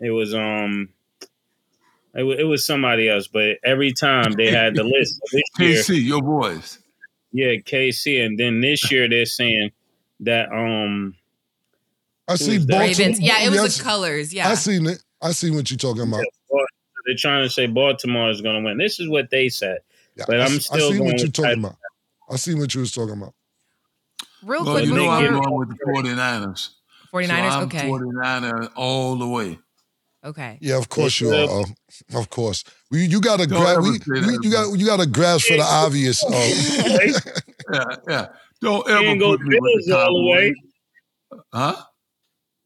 [0.00, 0.88] It was um
[2.14, 5.20] it, wa- it was somebody else, but every time they had the list.
[5.32, 6.78] This year, KC, your boys.
[7.32, 9.70] yeah, KC, and then this year they're saying
[10.20, 11.14] that um
[12.32, 12.80] I see Baltimore.
[12.80, 13.20] Ravens.
[13.20, 14.34] Yeah, it was Yes, the colors.
[14.34, 14.48] Yeah.
[14.48, 15.02] I seen it.
[15.20, 16.22] I see what you're talking about.
[17.06, 18.78] they're trying to say Baltimore is going to win.
[18.78, 19.78] This is what they said.
[20.16, 21.68] Yeah, But I, I'm s- I still see going what you're talking that.
[21.68, 21.76] about.
[22.30, 23.34] I see what you was talking about.
[24.42, 26.70] Real Well, quick you know I'm going with the 49ers.
[27.12, 27.26] 49ers.
[27.28, 27.88] so I'm okay.
[27.88, 29.58] 49er all the way.
[30.24, 30.58] Okay.
[30.60, 31.60] Yeah, of course you are.
[31.62, 31.64] uh,
[32.18, 33.82] of course, we, you got to grab.
[33.82, 36.22] We, we- you got you got to grasp for the obvious.
[36.24, 37.20] Uh,
[37.72, 38.26] Yeah, yeah.
[38.60, 40.54] Don't You ever ain't go put me with the Bills all the way.
[41.52, 41.76] Huh?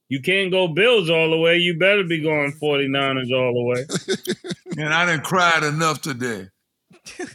[0.09, 1.59] You can't go Bills all the way.
[1.59, 3.85] You better be going 49ers all the way.
[4.79, 6.49] And I didn't cried enough today.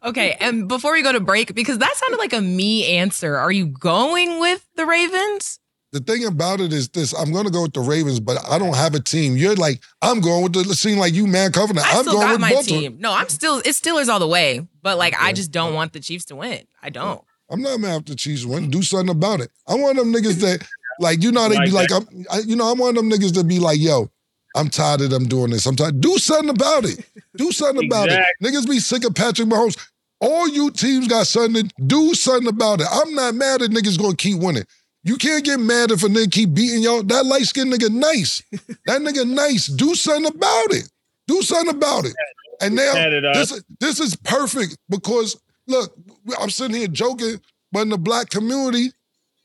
[0.00, 0.36] Okay.
[0.38, 3.66] And before we go to break, because that sounded like a me answer, are you
[3.66, 5.58] going with the Ravens?
[5.92, 8.58] the thing about it is this: I'm going to go with the Ravens, but I
[8.58, 9.36] don't have a team.
[9.36, 10.60] You're like, I'm going with the.
[10.60, 11.86] It seem like you, man, Covenant.
[11.86, 12.80] I I'm still going got with my Baltimore.
[12.80, 12.96] team.
[13.00, 14.66] No, I'm still, it's Steelers all the way.
[14.82, 16.64] But like, I just don't want the Chiefs to win.
[16.82, 17.22] I don't.
[17.50, 18.68] I'm not mad if the Chiefs win.
[18.68, 19.50] Do something about it.
[19.66, 20.66] I want them niggas that,
[21.00, 23.10] like, you know, they be like, Like I'm, I, you know, I'm one of them
[23.10, 24.10] niggas that be like, yo,
[24.56, 25.66] I'm tired of them doing this.
[25.66, 26.00] I'm tired.
[26.00, 27.04] Do something about it.
[27.36, 28.24] Do something about it.
[28.42, 29.78] Niggas be sick of Patrick Mahomes.
[30.20, 32.88] All you teams got something to do something about it.
[32.90, 34.64] I'm not mad at niggas gonna keep winning.
[35.04, 37.02] You can't get mad if a nigga keep beating y'all.
[37.04, 38.42] That light skinned nigga nice.
[38.86, 39.68] That nigga nice.
[39.68, 40.90] Do something about it.
[41.28, 42.14] Do something about it.
[42.60, 43.34] And now Set it up.
[43.34, 45.94] this, this is perfect because look,
[46.40, 47.40] I'm sitting here joking,
[47.70, 48.90] but in the black community,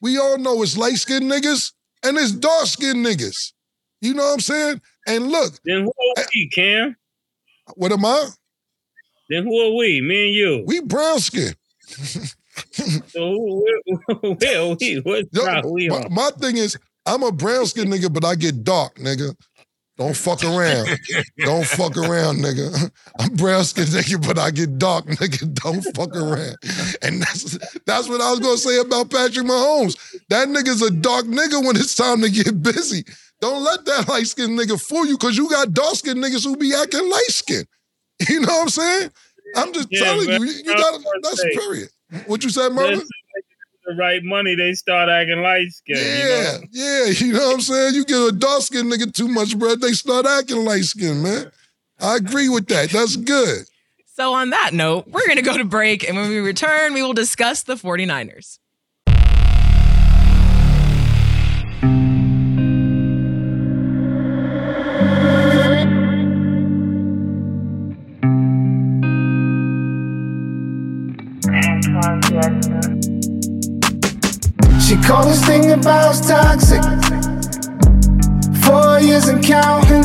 [0.03, 1.71] we all know it's light skinned niggas
[2.03, 3.53] and it's dark skinned niggas.
[4.01, 4.81] You know what I'm saying?
[5.07, 6.95] And look, Then who are we, eh, Cam?
[7.75, 8.27] what am I?
[9.29, 10.01] Then who are we?
[10.01, 10.63] Me and you.
[10.67, 11.53] We brown skin.
[13.07, 15.01] So who, where, where are we?
[15.03, 18.63] What Yo, we my, my thing is, I'm a brown skin nigga, but I get
[18.63, 19.33] dark, nigga.
[19.97, 20.89] Don't fuck around.
[21.37, 22.91] Don't fuck around, nigga.
[23.19, 25.53] I'm brown skin nigga, but I get dark, nigga.
[25.53, 26.57] Don't fuck around.
[27.03, 29.95] And that's that's what I was gonna say about Patrick Mahomes.
[30.29, 33.05] That nigga's a dark nigga when it's time to get busy.
[33.39, 36.57] Don't let that light skinned nigga fool you, cause you got dark skinned niggas who
[36.57, 37.67] be acting light skinned.
[38.29, 39.11] You know what I'm saying?
[39.55, 40.41] I'm just Yeah, telling man.
[40.41, 41.89] you, you got was gonna that's period.
[42.27, 43.01] What you said, Murder?
[43.85, 45.99] That's the right money, they start acting light skinned.
[45.99, 47.95] Yeah, yeah, you know what I'm saying?
[47.95, 51.51] You give a dark skinned nigga too much bread, they start acting light skinned, man.
[51.99, 52.89] I agree with that.
[52.89, 53.65] That's good.
[54.15, 56.07] So on that note, we're going to go to break.
[56.07, 58.59] And when we return, we will discuss the 49ers.
[75.13, 76.81] Called this thing about toxic.
[78.63, 80.01] Four years and counting.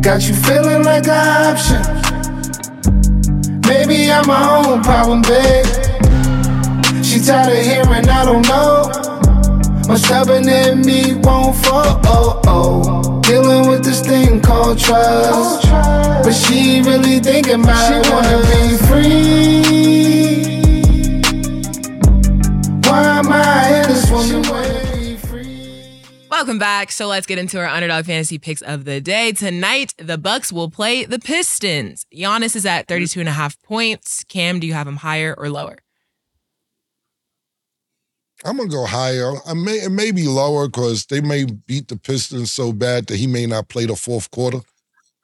[0.00, 1.82] Got you feeling like an option.
[3.66, 5.66] Maybe I'm my own problem, babe.
[7.02, 8.92] She tired of hearing I don't know.
[9.88, 12.00] My stubborn in me won't fall.
[12.04, 13.20] Oh, oh.
[13.22, 15.68] Dealing with this thing called trust.
[16.22, 20.63] But she really thinking about She wanna be free.
[22.94, 25.98] Why am I in this woman wanna be free?
[26.30, 26.92] Welcome back.
[26.92, 29.32] So let's get into our underdog fantasy picks of the day.
[29.32, 32.06] Tonight, the Bucks will play the Pistons.
[32.14, 34.22] Giannis is at 32 and a half points.
[34.28, 35.78] Cam, do you have him higher or lower?
[38.44, 39.32] I'm gonna go higher.
[39.44, 43.16] I may it may be lower because they may beat the Pistons so bad that
[43.16, 44.60] he may not play the fourth quarter.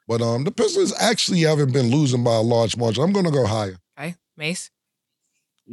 [0.09, 3.01] But um, the Pistons actually haven't been losing by a large margin.
[3.01, 3.77] I'm gonna go higher.
[3.97, 4.15] Okay.
[4.35, 4.71] Mase?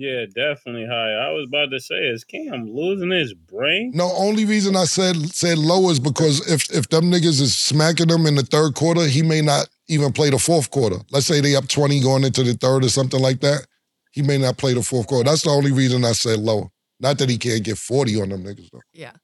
[0.00, 1.10] Yeah, definitely high.
[1.10, 3.90] I was about to say, is Cam losing his brain?
[3.92, 8.06] No, only reason I said said lower is because if if them niggas is smacking
[8.06, 10.98] them in the third quarter, he may not even play the fourth quarter.
[11.10, 13.66] Let's say they up 20 going into the third or something like that.
[14.12, 15.28] He may not play the fourth quarter.
[15.28, 16.68] That's the only reason I said lower.
[17.00, 18.82] Not that he can't get 40 on them niggas though.
[18.92, 19.14] Yeah.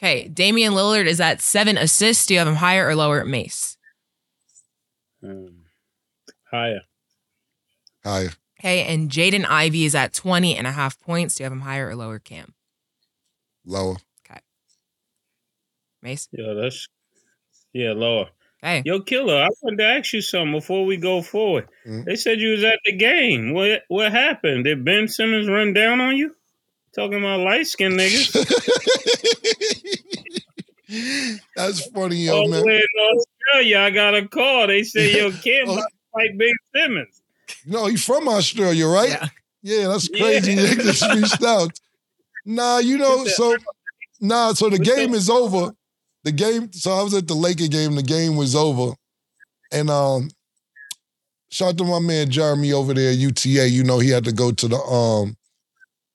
[0.00, 0.28] Okay.
[0.28, 2.24] Damian Lillard is at seven assists.
[2.26, 3.76] Do you have him higher or lower, Mase?
[5.24, 5.64] Um,
[6.52, 6.82] higher.
[8.04, 8.30] Higher.
[8.60, 8.84] Okay.
[8.84, 11.36] And Jaden Ivey is at 20 and a half points.
[11.36, 12.54] Do you have him higher or lower, Cam?
[13.64, 13.96] Lower.
[14.28, 14.40] Okay.
[16.02, 16.28] Mase?
[16.32, 16.88] Yeah, that's
[17.72, 18.26] yeah, lower.
[18.62, 18.82] Hey.
[18.84, 21.68] Yo, killer, I wanted to ask you something before we go forward.
[21.86, 22.04] Mhm.
[22.06, 23.52] They said you was at the game.
[23.52, 24.64] What what happened?
[24.64, 26.34] Did Ben Simmons run down on you?
[26.94, 28.34] Talking about light skinned niggas.
[31.54, 32.64] That's funny, yo, All the man.
[32.64, 34.66] way in Australia, I got a call.
[34.66, 35.76] They said, "Yo, Cam Oh.
[35.76, 35.84] might
[36.14, 37.22] fight Ben Simmons."
[37.68, 39.10] No, he's from Australia, right?
[39.10, 39.28] Yeah.
[39.62, 40.54] Yeah, that's crazy.
[40.54, 40.62] Yeah.
[40.74, 41.70] They just reached out.
[42.46, 43.56] Nah, you know, so
[44.20, 45.72] nah, so the game is over.
[46.24, 48.94] The game, so I was at the Laker game, the game was over.
[49.70, 50.30] And um
[51.50, 53.68] shout out to my man Jeremy over there at UTA.
[53.68, 55.36] You know, he had to go to the um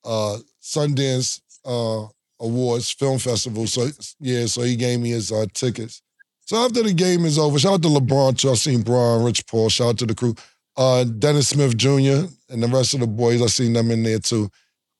[0.04, 2.06] uh Sundance uh
[2.40, 3.66] Awards Film Festival.
[3.66, 3.88] So
[4.18, 6.02] yeah, so he gave me his uh tickets.
[6.46, 8.50] So after the game is over, shout out to LeBron too.
[8.50, 10.34] I seen Bron, Rich Paul, shout out to the crew
[10.76, 12.26] uh, Dennis Smith Jr.
[12.48, 13.42] and the rest of the boys.
[13.42, 14.50] I seen them in there too.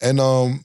[0.00, 0.64] And um,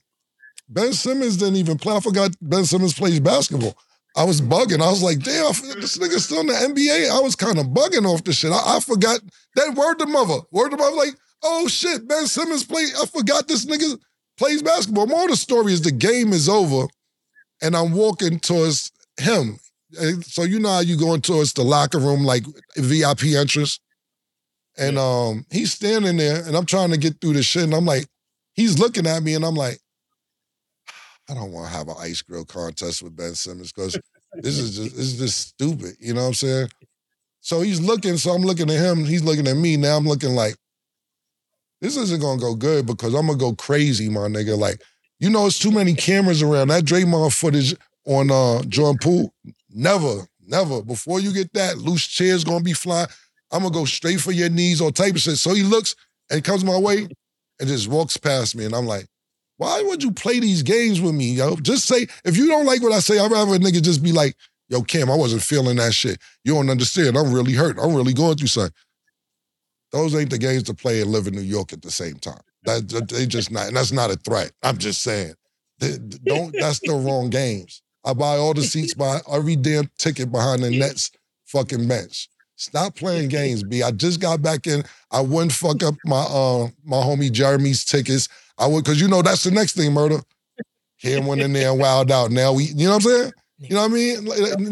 [0.68, 1.95] Ben Simmons didn't even play.
[1.95, 3.78] I forgot Ben Simmons plays basketball.
[4.16, 4.82] I was bugging.
[4.82, 7.10] I was like, damn, this nigga's still in the NBA.
[7.10, 8.51] I was kind of bugging off the shit.
[8.51, 9.22] I, I forgot
[9.55, 10.39] that word to mother.
[10.51, 12.86] Word to mother, like, oh shit, Ben Simmons play.
[13.01, 13.99] I forgot this nigga
[14.38, 15.07] plays basketball.
[15.07, 16.88] More of the story is the game is over,
[17.62, 19.60] and I'm walking towards him.
[20.22, 22.43] So you know how you going towards the locker room, like
[22.76, 23.80] VIP entrance.
[24.80, 27.86] And um, he's standing there, and I'm trying to get through the shit, and I'm
[27.86, 28.08] like,
[28.54, 29.78] he's looking at me, and I'm like,
[31.30, 34.00] I don't want to have an ice grill contest with Ben Simmons because
[34.34, 35.96] this is just this is just stupid.
[36.00, 36.70] You know what I'm saying?
[37.42, 39.78] So he's looking, so I'm looking at him, he's looking at me.
[39.78, 40.56] Now I'm looking like,
[41.82, 44.58] this isn't gonna go good because I'm gonna go crazy, my nigga.
[44.58, 44.82] Like,
[45.20, 46.70] you know, it's too many cameras around.
[46.70, 47.76] That Draymond footage
[48.06, 49.34] on uh Jordan Poole,
[49.70, 50.82] never, never.
[50.82, 53.08] Before you get that, loose chairs gonna be flying.
[53.52, 55.38] I'm gonna go straight for your knees or type of shit.
[55.38, 55.95] So he looks
[56.30, 57.08] and comes my way
[57.60, 59.08] and just walks past me, and I'm like,
[59.58, 61.56] why would you play these games with me, yo?
[61.58, 64.12] Just say if you don't like what I say, I'd rather a nigga just be
[64.12, 64.36] like,
[64.70, 66.20] yo, Cam, I wasn't feeling that shit.
[66.43, 67.18] You don't understand.
[67.18, 67.78] I'm really hurt.
[67.82, 68.74] I'm really going through something.
[69.91, 72.39] Those ain't the games to play and live in New York at the same time.
[72.64, 74.52] That they just not, and that's not a threat.
[74.64, 75.34] I'm just saying.
[75.80, 77.82] They- don't that's the wrong games.
[78.06, 81.12] I buy all the seats buy every damn ticket behind the Nets
[81.45, 82.30] fucking bench.
[82.60, 83.84] Stop playing games, B.
[83.84, 84.84] I just got back in.
[85.12, 88.28] I wouldn't fuck up my uh my homie Jeremy's tickets.
[88.57, 90.20] I would because you know that's the next thing, murder.
[91.01, 92.32] Cam went in there and wowed out.
[92.32, 93.32] Now we, you know what I'm saying?
[93.60, 94.26] You know what I mean?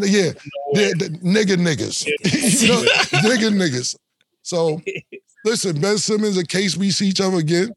[0.04, 0.32] Yeah,
[0.74, 2.06] yeah, the nigga niggas.
[2.62, 2.82] you know,
[3.22, 3.96] nigga niggas.
[4.42, 4.82] So
[5.46, 7.70] listen, Ben Simmons, in case we see each other again,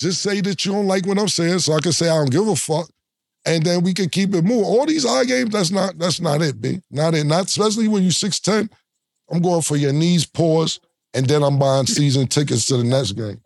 [0.00, 2.32] just say that you don't like what I'm saying, so I can say I don't
[2.32, 2.90] give a fuck,
[3.46, 4.64] and then we can keep it moving.
[4.64, 6.80] All these eye games, that's not that's not it, B.
[6.90, 7.22] Not it.
[7.22, 8.68] Not especially when you six ten.
[9.32, 10.80] I'm going for your knees, pause,
[11.14, 13.40] and then I'm buying season tickets to the next game.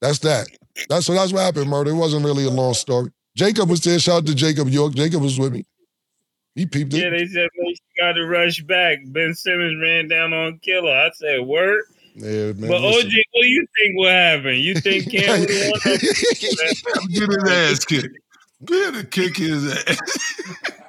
[0.00, 0.48] That's that.
[0.88, 1.90] That's what that's what happened, murder.
[1.90, 3.10] It wasn't really a long story.
[3.36, 3.98] Jacob was there.
[3.98, 4.94] Shout out to Jacob York.
[4.94, 5.64] Jacob was with me.
[6.54, 7.02] He peeped it.
[7.02, 8.98] Yeah, they said man, you got to rush back.
[9.06, 10.90] Ben Simmons ran down on Killer.
[10.90, 11.84] I said, "Word."
[12.14, 12.68] Yeah, man.
[12.68, 13.08] but listen.
[13.08, 14.54] OG, what do you think will happen?
[14.56, 15.80] You think Cam would have won?
[17.10, 18.18] Get his ass kicked.
[18.64, 20.72] Get a kick his ass.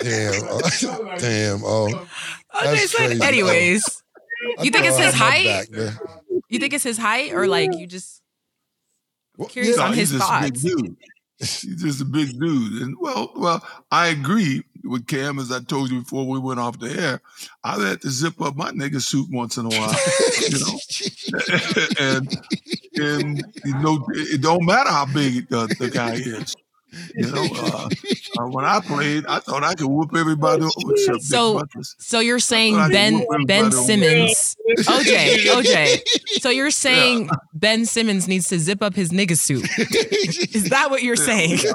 [0.00, 0.44] Damn.
[0.48, 1.64] uh, damn.
[1.64, 1.88] Oh.
[2.54, 3.22] OJ That's said, crazy.
[3.22, 4.02] anyways.
[4.58, 5.70] I You think it's his height?
[5.72, 5.92] back.
[6.48, 8.22] You think it's his height or like you just
[9.36, 10.62] Well, Curious yeah, on his he's just a big thoughts.
[10.62, 10.96] dude.
[11.38, 12.82] He's just a big dude.
[12.82, 16.78] And well, well, I agree with Cam as I told you before we went off
[16.78, 17.20] the air.
[17.64, 19.94] I had to zip up my nigga suit once in a while,
[20.40, 20.78] you know.
[22.00, 22.38] and
[22.96, 26.54] and you know, it don't matter how big uh, the guy is.
[27.14, 27.88] You know, uh,
[28.38, 32.38] uh, when I played, I thought I could whoop everybody over So- Dick So you're
[32.38, 33.72] saying Ben whoop everybody Ben over.
[33.72, 36.02] Simmons, OJ, OJ.
[36.40, 39.64] So you're saying Ben Simmons needs to zip up his nigga suit?
[40.54, 41.58] Is that what you're saying?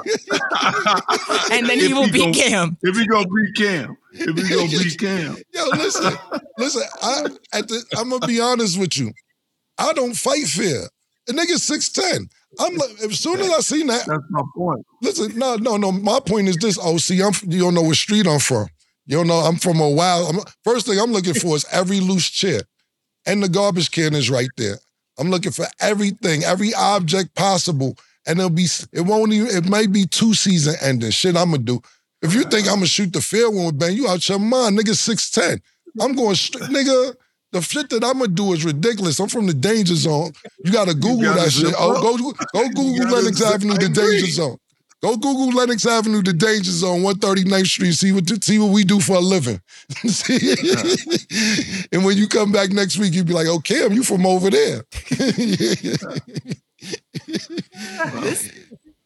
[1.50, 2.76] And then he will he beat gon- Cam.
[2.82, 6.12] If he gonna beat Cam, if he gonna beat Cam, Yo, listen,
[6.58, 6.82] listen.
[7.02, 9.12] I at the, I'm gonna be honest with you.
[9.78, 10.88] I don't fight fair.
[11.26, 12.28] The nigga six ten.
[12.58, 14.84] I'm like, as soon as I seen that, that's my point.
[15.00, 15.92] listen, no, no, no.
[15.92, 16.78] My point is this.
[16.80, 18.68] Oh, see, I'm you don't know what street I'm from.
[19.06, 20.34] You don't know I'm from a wild.
[20.34, 22.60] I'm, first thing I'm looking for is every loose chair,
[23.26, 24.76] and the garbage can is right there.
[25.18, 27.96] I'm looking for everything, every object possible,
[28.26, 28.66] and it'll be.
[28.92, 29.48] It won't even.
[29.48, 31.10] It may be two season ending.
[31.10, 31.80] Shit, I'm gonna do.
[32.20, 34.78] If you think I'm gonna shoot the fair one with Ben, you out your mind,
[34.78, 34.94] nigga.
[34.96, 35.60] Six ten.
[36.00, 37.14] I'm going straight, nigga.
[37.52, 39.18] The shit that I'm gonna do is ridiculous.
[39.20, 40.32] I'm from the danger zone.
[40.64, 41.66] You gotta Google gotta that shit.
[41.66, 44.56] zip Oh, go go Google gotta Lenox zip- Avenue, the danger zone.
[45.02, 47.92] Go Google Lenox Avenue, the danger zone, 139th Street.
[47.92, 49.60] See what see what we do for a living.
[50.06, 50.54] See?
[51.92, 54.48] and when you come back next week, you'd be like, "Oh, Cam, you from over
[54.48, 54.84] there?"
[57.94, 58.34] I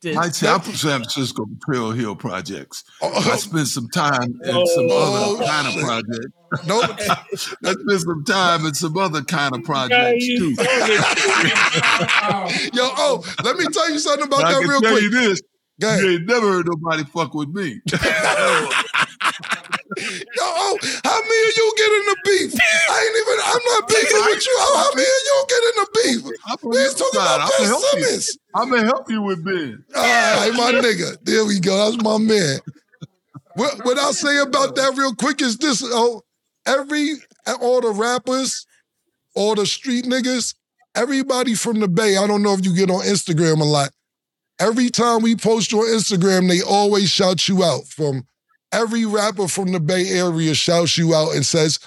[0.03, 2.85] say I'm from San Francisco Potrero Hill projects.
[3.03, 5.85] Oh, oh, I oh, spent some time in some Oh, other kind of shit.
[5.85, 6.67] projects.
[6.67, 6.81] no,
[7.71, 10.51] I spent some time in some other kind of projects you too.
[12.73, 15.03] yo, oh, let me tell you something about But I that can real tell quick.
[15.79, 16.03] You Go ahead.
[16.03, 17.81] you ain't never heard nobody fuck with me.
[19.97, 20.05] Yo,
[20.43, 22.55] oh, how me and you get in the beef?
[22.91, 24.57] I ain't even, I'm not beefing with you.
[24.75, 26.23] How me and you get in the beef?
[26.47, 28.05] I'm from We was talking about Ben gonna help you.
[28.05, 28.39] Simmons.
[28.55, 29.85] I'm gonna help you with Ben.
[29.95, 31.17] All right, my nigga.
[31.23, 31.77] There we go.
[31.91, 32.61] That's my man.
[33.55, 36.23] What, what I'll say about that real quick is this: oh,
[36.67, 37.15] every
[37.61, 38.67] all the rappers,
[39.35, 40.55] all the street niggas,
[40.95, 42.17] everybody from the Bay.
[42.17, 43.91] I don't know if you get on Instagram a lot.
[44.59, 47.87] Every time we post you on Instagram, they always shout you out.
[47.87, 48.27] From
[48.73, 51.79] every rapper from the Bay Area shouts you out and says,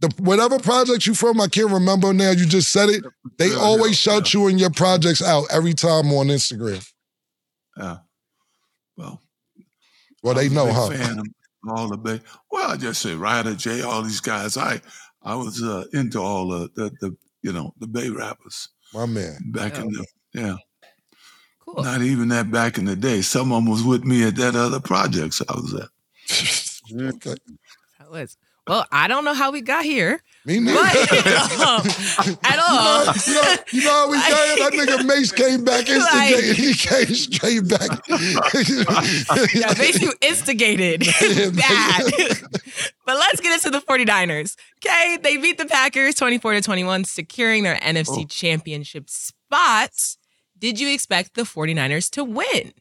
[0.00, 2.30] the whatever project you from, I can't remember now.
[2.30, 3.04] You just said it.
[3.38, 6.86] They Yeah, always yeah, shout you and your projects out every time on Instagram.
[7.78, 7.98] Yeah.
[8.96, 9.22] Well,
[10.22, 10.88] Well, they I was know, big huh?
[10.90, 11.26] Fan of
[11.68, 12.20] all the Bay.
[12.50, 14.56] Well, I just say Ryder J, all these guys.
[14.56, 14.80] I
[15.22, 19.38] I was uh, into all the, the the you know the Bay rappers My man.
[19.52, 20.56] back in the yeah.
[21.66, 21.82] Cool.
[21.82, 23.20] Not even that back in the day.
[23.22, 25.88] Someone was with me at that other projects I was at.
[27.14, 27.34] okay.
[27.98, 28.36] That was
[28.68, 28.84] well.
[28.92, 31.36] I don't know how we got here, Me but neither.
[31.66, 31.86] um,
[32.44, 33.04] at You all.
[33.06, 34.86] know, you know, you know how we got it?
[34.86, 36.56] That nigga Mase came back instigated.
[36.56, 38.00] he came straight back.
[39.54, 41.00] Yeah, makes you instigated.
[41.56, 42.12] Bad.
[43.04, 44.54] but let's get into the 49ers.
[44.84, 48.24] Okay, they beat the Packers 24 to 21, securing their NFC Oh.
[48.28, 49.90] championship spot.
[50.58, 52.72] Did you expect the 49ers to win?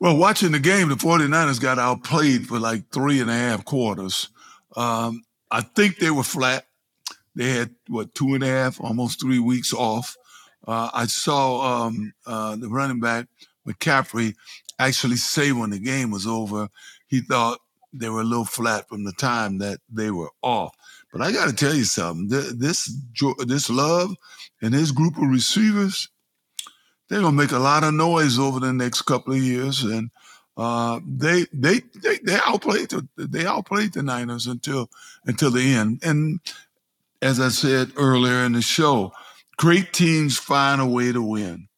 [0.00, 4.28] Well, watching the game, the 49ers got outplayed for like three and a half quarters.
[4.76, 6.66] Um, I think they were flat.
[7.36, 10.16] They had, what, two and a half, almost three weeks off.
[10.66, 13.26] Uh, I saw um, uh, the running back,
[13.66, 14.34] McCaffrey,
[14.78, 16.68] actually say when the game was over,
[17.06, 17.60] he thought
[17.92, 20.74] they were a little flat from the time that they were off.
[21.12, 22.28] But I got to tell you something.
[22.28, 22.92] This
[23.46, 24.16] this love
[24.60, 26.08] and this group of receivers,
[27.08, 30.10] they're gonna make a lot of noise over the next couple of years, and
[30.56, 34.90] uh, they they they they outplayed the, they outplayed the Niners until
[35.26, 36.00] until the end.
[36.02, 36.40] And
[37.20, 39.12] as I said earlier in the show,
[39.56, 41.68] great teams find a way to win,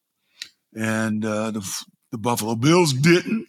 [0.75, 3.47] and uh, the the Buffalo Bills didn't.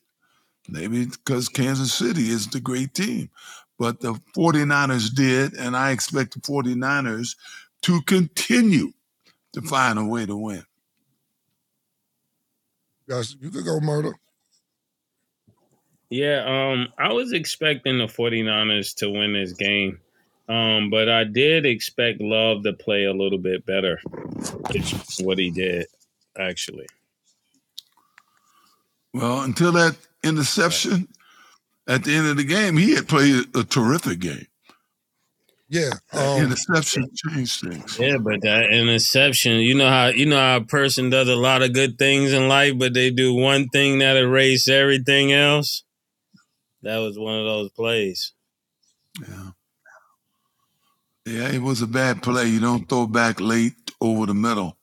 [0.71, 3.31] Maybe because Kansas City is the great team.
[3.79, 7.37] But the 49ers did, and I expect the 49ers
[7.83, 8.93] to continue
[9.53, 10.65] to find a way to win.
[13.09, 14.13] Guys, you could go murder.
[16.11, 20.01] Yeah, um, I was expecting the 49ers to win this game.
[20.49, 24.01] Um, but I did expect Love to play a little bit better.
[24.73, 25.87] Which is what he did,
[26.39, 26.87] actually.
[29.15, 31.09] Well, until that interception
[31.87, 34.47] at the end of the game, he had played a terrific game.
[35.71, 35.91] Yeah.
[36.13, 37.99] Um, interception changed things.
[37.99, 41.63] Yeah, but that interception, you know how you know how a person does a lot
[41.63, 45.85] of good things in life, but they do one thing that erases everything else.
[46.83, 48.33] That was one of those plays.
[49.21, 49.51] Yeah.
[51.27, 52.47] Yeah, it was a bad play.
[52.47, 54.79] You don't throw back late over the middle.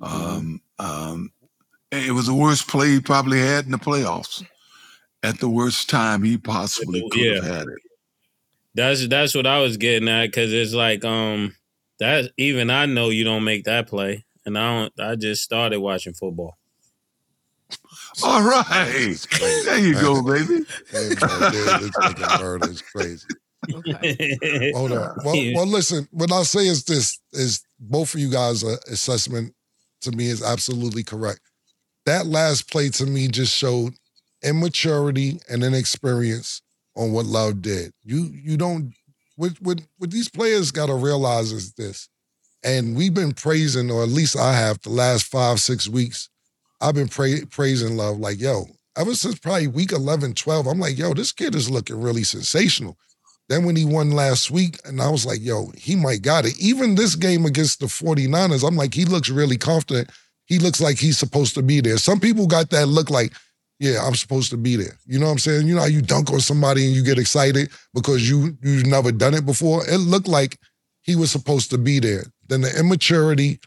[0.00, 1.30] Um, um,
[1.92, 4.44] it was the worst play he probably had in the playoffs.
[5.22, 7.89] At the worst time he possibly could have had it.
[8.74, 11.54] That's that's what I was getting at because it's like um
[11.98, 15.00] that even I know you don't make that play, and I don't.
[15.00, 16.56] I just started watching football.
[18.22, 19.26] All right.
[19.64, 20.64] There you go, baby.
[20.90, 23.26] Hey, man, dude, this is crazy.
[24.74, 25.16] Hold on.
[25.24, 26.08] Well, well, listen.
[26.10, 29.54] What I'll say is this: is both of you guys' uh, assessment
[30.02, 31.40] to me is absolutely correct.
[32.06, 33.94] That last play to me just showed
[34.42, 36.62] immaturity and inexperience
[37.00, 37.92] on what Love did.
[38.04, 38.92] You you don't
[39.36, 42.08] what what what these players got to realize is this,
[42.62, 46.28] and we've been praising, or at least I have, the last five six weeks.
[46.80, 48.66] I've been pra- praising Love like yo.
[48.96, 52.98] Ever since probably week 11, 12, I'm like, yo, this kid is looking really sensational.
[53.48, 56.58] Then when he won last week, and I was like, yo, he might got it.
[56.58, 60.10] Even this game against the 49ers, I'm like, he looks really confident.
[60.46, 61.98] He looks like he's supposed to be there.
[61.98, 63.32] Some people got that look like,
[63.80, 64.98] yeah, I'm supposed to be there.
[65.06, 65.66] You know what I'm saying?
[65.66, 69.10] You know how you dunk on somebody and you get excited because you you've never
[69.10, 69.82] done it before?
[69.88, 70.58] It looked like
[71.00, 72.24] he was supposed to be there.
[72.46, 73.58] Then the immaturity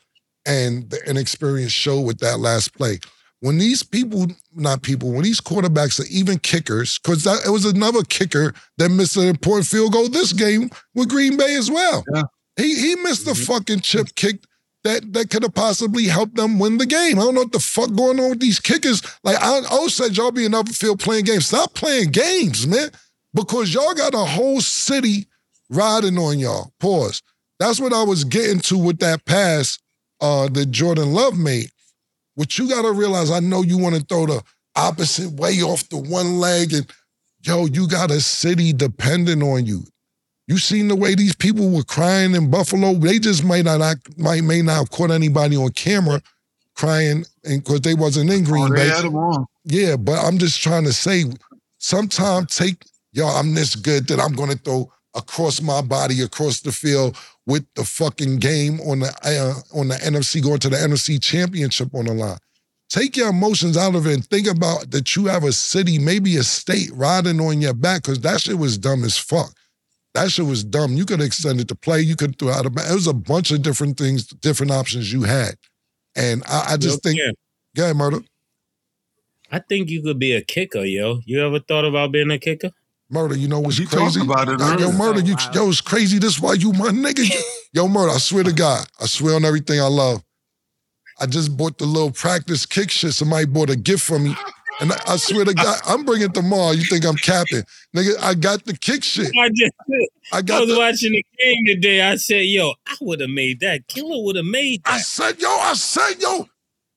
[0.46, 3.00] and the inexperience showed with that last play.
[3.40, 7.66] When these people, not people, when these quarterbacks are even kickers, because that it was
[7.66, 12.06] another kicker that missed an important field goal this game with Green Bay as well.
[12.14, 12.24] Yeah.
[12.56, 13.52] He he missed the mm-hmm.
[13.52, 14.44] fucking chip kick
[14.84, 17.18] that that could have possibly helped them win the game.
[17.20, 19.02] I don't know what the fuck going on with these kickers.
[19.24, 21.48] Like I always said, y'all be in other field playing games.
[21.48, 22.90] Stop playing games, man,
[23.34, 25.28] because y'all got a whole city
[25.70, 26.72] riding on y'all.
[26.80, 27.22] Pause.
[27.60, 29.80] That's what I was getting to with that pass
[30.22, 31.70] uh, that Jordan Love made.
[32.36, 34.44] What you got to realize, I know you want to throw the
[34.76, 36.86] opposite way off the one leg, and
[37.42, 39.84] yo, you got a city depending on you.
[40.48, 42.94] You seen the way these people were crying in Buffalo?
[42.96, 43.80] They just might not
[44.18, 46.22] might may not have caught anybody on camera
[46.76, 48.84] crying, and because they wasn't in Green Oh, Bay.
[48.84, 49.46] they had him on.
[49.64, 51.26] Yeah, but I'm just trying to say,
[51.78, 56.72] sometimes take, yo, I'm this good that I'm gonna throw across my body, across the
[56.72, 57.16] field
[57.46, 61.94] with the fucking game on the uh, on the NFC, going to the NFC championship
[61.94, 62.38] on the line.
[62.90, 66.36] Take your emotions out of it and think about that you have a city, maybe
[66.38, 69.54] a state riding on your back, because that shit was dumb as fuck.
[70.14, 70.94] That shit was dumb.
[70.94, 73.52] You could extend it to play, you could throw out a it was a bunch
[73.52, 75.56] of different things, different options you had.
[76.16, 77.32] And I, I just Yo, think, yeah,
[77.76, 78.20] go ahead, murder.
[79.52, 81.20] I think you could be a kicker, yo.
[81.26, 82.72] You ever thought about being a kicker?
[83.10, 84.22] Murder, you know what's We crazy?
[84.22, 84.94] about it Yo, earlier.
[84.94, 85.52] murder, you, wow.
[85.54, 86.20] yo, it's crazy.
[86.20, 87.30] This why you my nigga.
[87.74, 90.24] yo, murder, I swear to God, I swear on everything I love.
[91.20, 93.14] I just bought the little practice kick shit.
[93.14, 94.36] Somebody bought a gift for me.
[94.84, 96.72] And I, I swear to God, I'm bringing it tomorrow.
[96.72, 97.64] You think I'm capping.
[97.96, 99.32] Nigga, I got the kick shit.
[99.40, 99.72] I just
[100.34, 102.02] I I was the, watching the game today.
[102.02, 103.88] I said, yo, I would have made that.
[103.88, 106.50] Killer would have made I said, yo, I said, yo,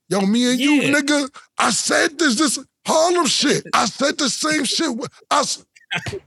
[0.08, 3.64] yo, me and you, nigga, I said this, this Harlem shit.
[3.72, 4.90] I said the same shit.
[5.30, 5.44] I,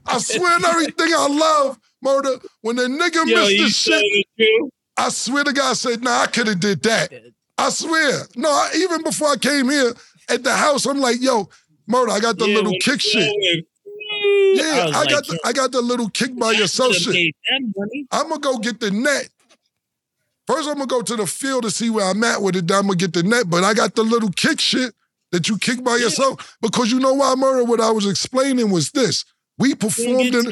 [0.06, 2.36] I swear on everything I love, murder.
[2.62, 4.72] When the nigga Yo, missed the shit?
[4.96, 7.12] I swear to God, I said, nah, I could have did that.
[7.58, 8.22] I swear.
[8.36, 9.92] No, I, even before I came here
[10.30, 11.48] at the house, I'm like, yo,
[11.86, 13.32] murder, I got the Yeah, little kick shit.
[14.54, 17.34] Yeah, was I, like, got the, I got the little kick by yourself shit.
[18.10, 19.28] I'm gonna go get the net.
[20.46, 22.66] First, I'm gonna go to the field to see where I'm at with it.
[22.66, 24.94] Then I'm gonna get the net, but I got the little kick shit
[25.30, 27.64] that you kick by yourself because you know why, murder.
[27.64, 29.24] What I was explaining was this:
[29.58, 30.50] we performed in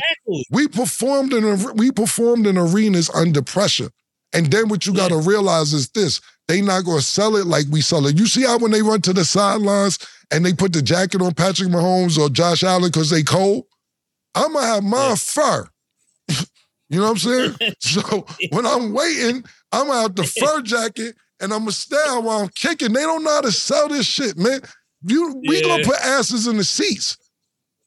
[0.50, 3.90] we performed in we performed in arenas under pressure.
[4.32, 7.66] And then what you got to realize is this: they not gonna sell it like
[7.70, 8.18] we sell it.
[8.18, 9.98] You see how when they run to the sidelines
[10.30, 13.66] and they put the jacket on Patrick Mahomes or Josh Allen because they cold,
[14.34, 15.14] I'm gonna have my Yeah.
[15.14, 15.68] fur.
[16.88, 17.54] you know what I'm saying?
[17.80, 22.40] so when I'm waiting, I'm gonna have the fur jacket and I'm gonna stand while
[22.40, 22.92] I'm kicking.
[22.92, 24.60] They don't know how to sell this shit, man.
[25.02, 27.16] You we gonna put asses in the seats.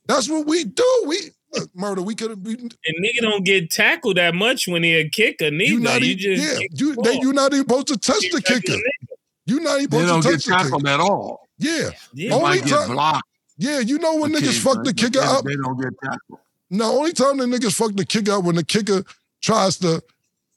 [0.05, 1.03] That's what we do.
[1.07, 1.18] We
[1.54, 2.02] look, murder.
[2.02, 2.43] We could have.
[2.43, 2.70] Beaten.
[2.86, 5.64] And nigga don't get tackled that much when he a kicker neither.
[5.66, 8.22] You You, not even, just yeah, you, the they, you're not even supposed to touch
[8.22, 8.74] Kick the kicker.
[8.74, 9.08] nigga.
[9.45, 10.64] You're not even They supposed don't to get touch the kicker.
[10.64, 11.47] tackled at all.
[11.58, 12.34] Yeah, Yeah.
[12.34, 13.28] Only might get time- blocked.
[13.58, 13.80] yeah.
[13.80, 15.43] You know when niggas fuck the kicker but up.
[15.45, 16.39] They, they don't get tackled.
[16.70, 19.04] No, only time the niggas fuck the kicker up when the kicker
[19.41, 20.02] tries to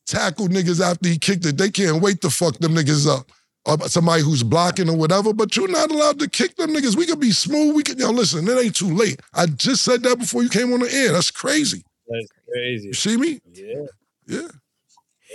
[0.06, 1.56] tackle niggas after he kicked it.
[1.58, 3.30] They can't wait to fuck them niggas up.
[3.66, 6.96] Or somebody who's blocking or whatever, but you're not allowed to kick them niggas.
[6.96, 7.74] We could be smooth.
[7.74, 9.20] We could, yo, listen, it ain't too late.
[9.32, 11.12] I just said that before you came on the air.
[11.12, 11.82] That's crazy.
[12.06, 12.88] That's crazy.
[12.88, 13.40] You see me?
[13.52, 13.86] Yeah.
[14.26, 14.48] Yeah.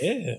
[0.00, 0.34] Yeah.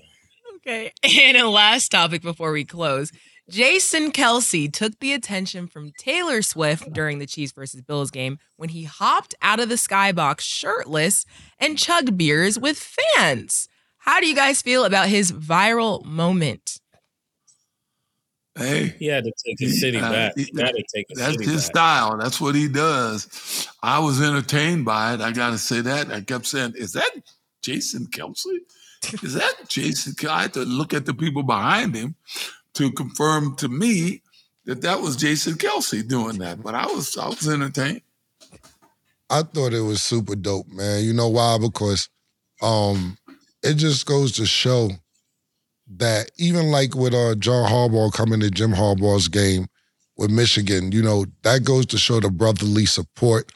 [0.56, 0.92] Okay.
[1.22, 3.12] And a last topic before we close.
[3.50, 8.70] Jason Kelce took the attention from Taylor Swift during the Chiefs versus Bills game when
[8.70, 11.26] he hopped out of the skybox shirtless
[11.58, 13.68] and chugged beers with fans.
[13.98, 16.80] How do you guys feel about his viral moment?
[18.54, 20.32] Hey, He had to take his city Uh, back.
[20.36, 21.70] he- He got to take his that's city his back.
[21.70, 22.18] style.
[22.18, 23.66] That's what he does.
[23.82, 25.20] I was entertained by it.
[25.22, 26.10] I got to say that.
[26.12, 27.10] I kept saying, "Is that
[27.62, 28.44] Jason Kelce?
[29.22, 32.14] Is that Jason?" Kel-" I had to look at the people behind him
[32.74, 34.22] to confirm to me
[34.66, 38.02] that that was Jason Kelce doing that, but I was I was entertained.
[39.30, 41.02] I thought it was super dope, man.
[41.04, 41.56] You know why?
[41.58, 42.10] Because
[42.60, 43.16] um,
[43.62, 44.90] it just goes to show
[45.98, 49.66] that even like with uh, John Harbaugh coming to Jim Harbaugh's game
[50.16, 53.52] with Michigan, you know, that goes to show the brotherly support.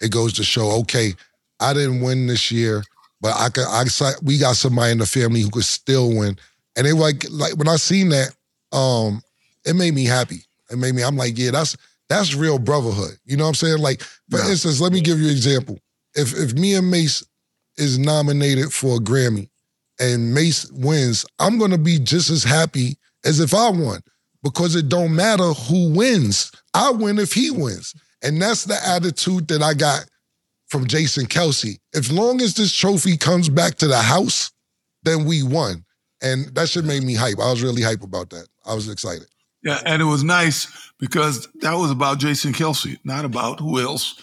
[0.00, 1.14] It goes to show, okay,
[1.60, 2.84] I didn't win this year,
[3.20, 3.84] but I could, I
[4.22, 6.36] we got somebody in the family who could still win.
[6.76, 8.34] And it like like when I seen that,
[8.72, 9.22] um,
[9.64, 10.42] it made me happy.
[10.70, 11.76] It made me, I'm like, yeah, that's
[12.08, 13.16] that's real brotherhood.
[13.24, 13.78] You know what I'm saying?
[13.78, 14.50] Like, for yeah.
[14.50, 15.78] instance, let me give you an example.
[16.14, 17.24] If if me and Mase
[17.76, 19.48] is nominated for a Grammy
[19.98, 24.00] and Mase wins, I'm gonna be just as happy as if I won
[24.42, 26.52] because it don't matter who wins.
[26.74, 27.94] I win if he wins.
[28.22, 30.06] And that's the attitude that I got
[30.68, 31.78] from Jason Kelce.
[31.94, 34.50] As long as this trophy comes back to the house,
[35.02, 35.84] then we won.
[36.22, 37.38] And that should make me hype.
[37.40, 38.46] I was really hype about that.
[38.64, 39.26] I was excited.
[39.62, 44.14] Yeah, and it was nice because that was about Jason Kelce, not about who else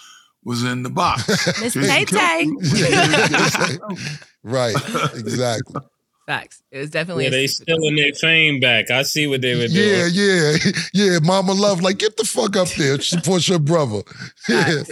[0.46, 1.28] was in the box.
[1.62, 2.46] Miss Tay Tay.
[4.44, 4.76] right,
[5.16, 5.82] exactly.
[6.26, 6.64] Facts.
[6.72, 7.26] It was definitely.
[7.26, 8.90] Yeah, they stealing their fame back.
[8.90, 9.90] I see what they were doing.
[9.90, 10.56] Yeah, yeah,
[10.94, 11.20] yeah.
[11.22, 13.02] Mama Love, like, get the fuck up there.
[13.02, 14.04] Support your brother.
[14.48, 14.84] Yeah,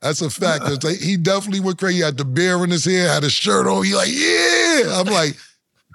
[0.00, 0.64] that's a fact.
[0.82, 1.96] Like, he definitely went crazy.
[1.96, 3.84] He had the bear in his hair, had a shirt on.
[3.84, 4.98] He like, yeah.
[4.98, 5.36] I'm like,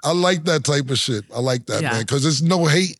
[0.04, 1.24] I like that type of shit.
[1.34, 1.90] I like that, yeah.
[1.90, 2.96] man, because there's no hate.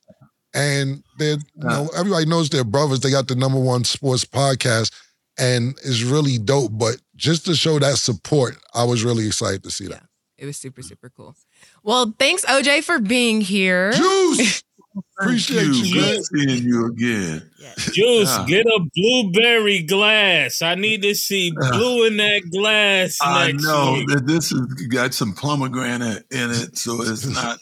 [0.52, 3.00] And they're, you know, everybody knows they're brothers.
[3.00, 4.92] They got the number one sports podcast
[5.38, 6.72] and it's really dope.
[6.74, 10.02] But just to show that support, I was really excited to see that.
[10.02, 11.34] Yeah, it was super, super cool.
[11.82, 13.92] Well, thanks, OJ, for being here.
[13.92, 14.62] Juice!
[15.18, 16.22] Appreciate you, you man.
[16.22, 17.50] Seeing you again.
[17.78, 18.44] Juice, yeah.
[18.46, 20.62] get a blueberry glass.
[20.62, 23.18] I need to see blue in that glass.
[23.20, 24.08] I know week.
[24.08, 27.58] that this has got some pomegranate in it, so it's not,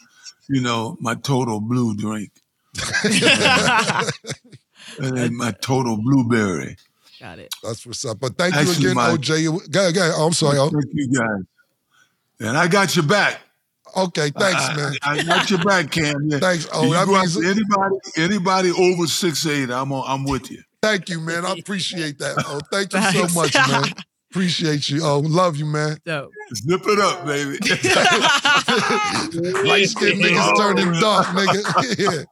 [0.47, 2.31] you know, my total blue drink.
[4.99, 6.77] and my total blueberry.
[7.23, 7.55] Got it.
[7.63, 8.19] That's what's up.
[8.19, 9.71] But thank Actually, you again, my, OJ.
[9.71, 10.11] Go, go.
[10.13, 10.57] Oh, I'm sorry.
[10.57, 11.43] Thank you guys.
[12.41, 13.39] And I got your back.
[13.95, 14.93] Okay, thanks, man.
[15.03, 16.27] I, I got your back, Cam.
[16.27, 16.39] Yeah.
[16.39, 16.67] Thanks.
[16.73, 20.63] Oh, that means anybody anybody over six eight, I'm on, I'm with you.
[20.81, 21.45] Thank you, man.
[21.45, 22.43] I appreciate that.
[22.45, 23.85] Oh, thank you so much, man.
[24.33, 25.01] Appreciate you.
[25.03, 25.99] Oh, love you, man.
[26.05, 26.31] Dope.
[26.55, 27.51] Zip it up, baby.
[29.69, 32.25] Light skinned niggas turning dark, nigga.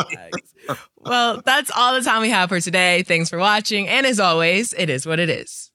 [0.08, 0.74] yeah.
[0.96, 3.02] Well, that's all the time we have for today.
[3.02, 3.88] Thanks for watching.
[3.88, 5.70] And as always, it is what it is.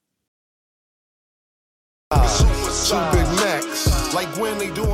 [2.11, 2.17] Two
[3.11, 4.92] Big Macs, like when they doing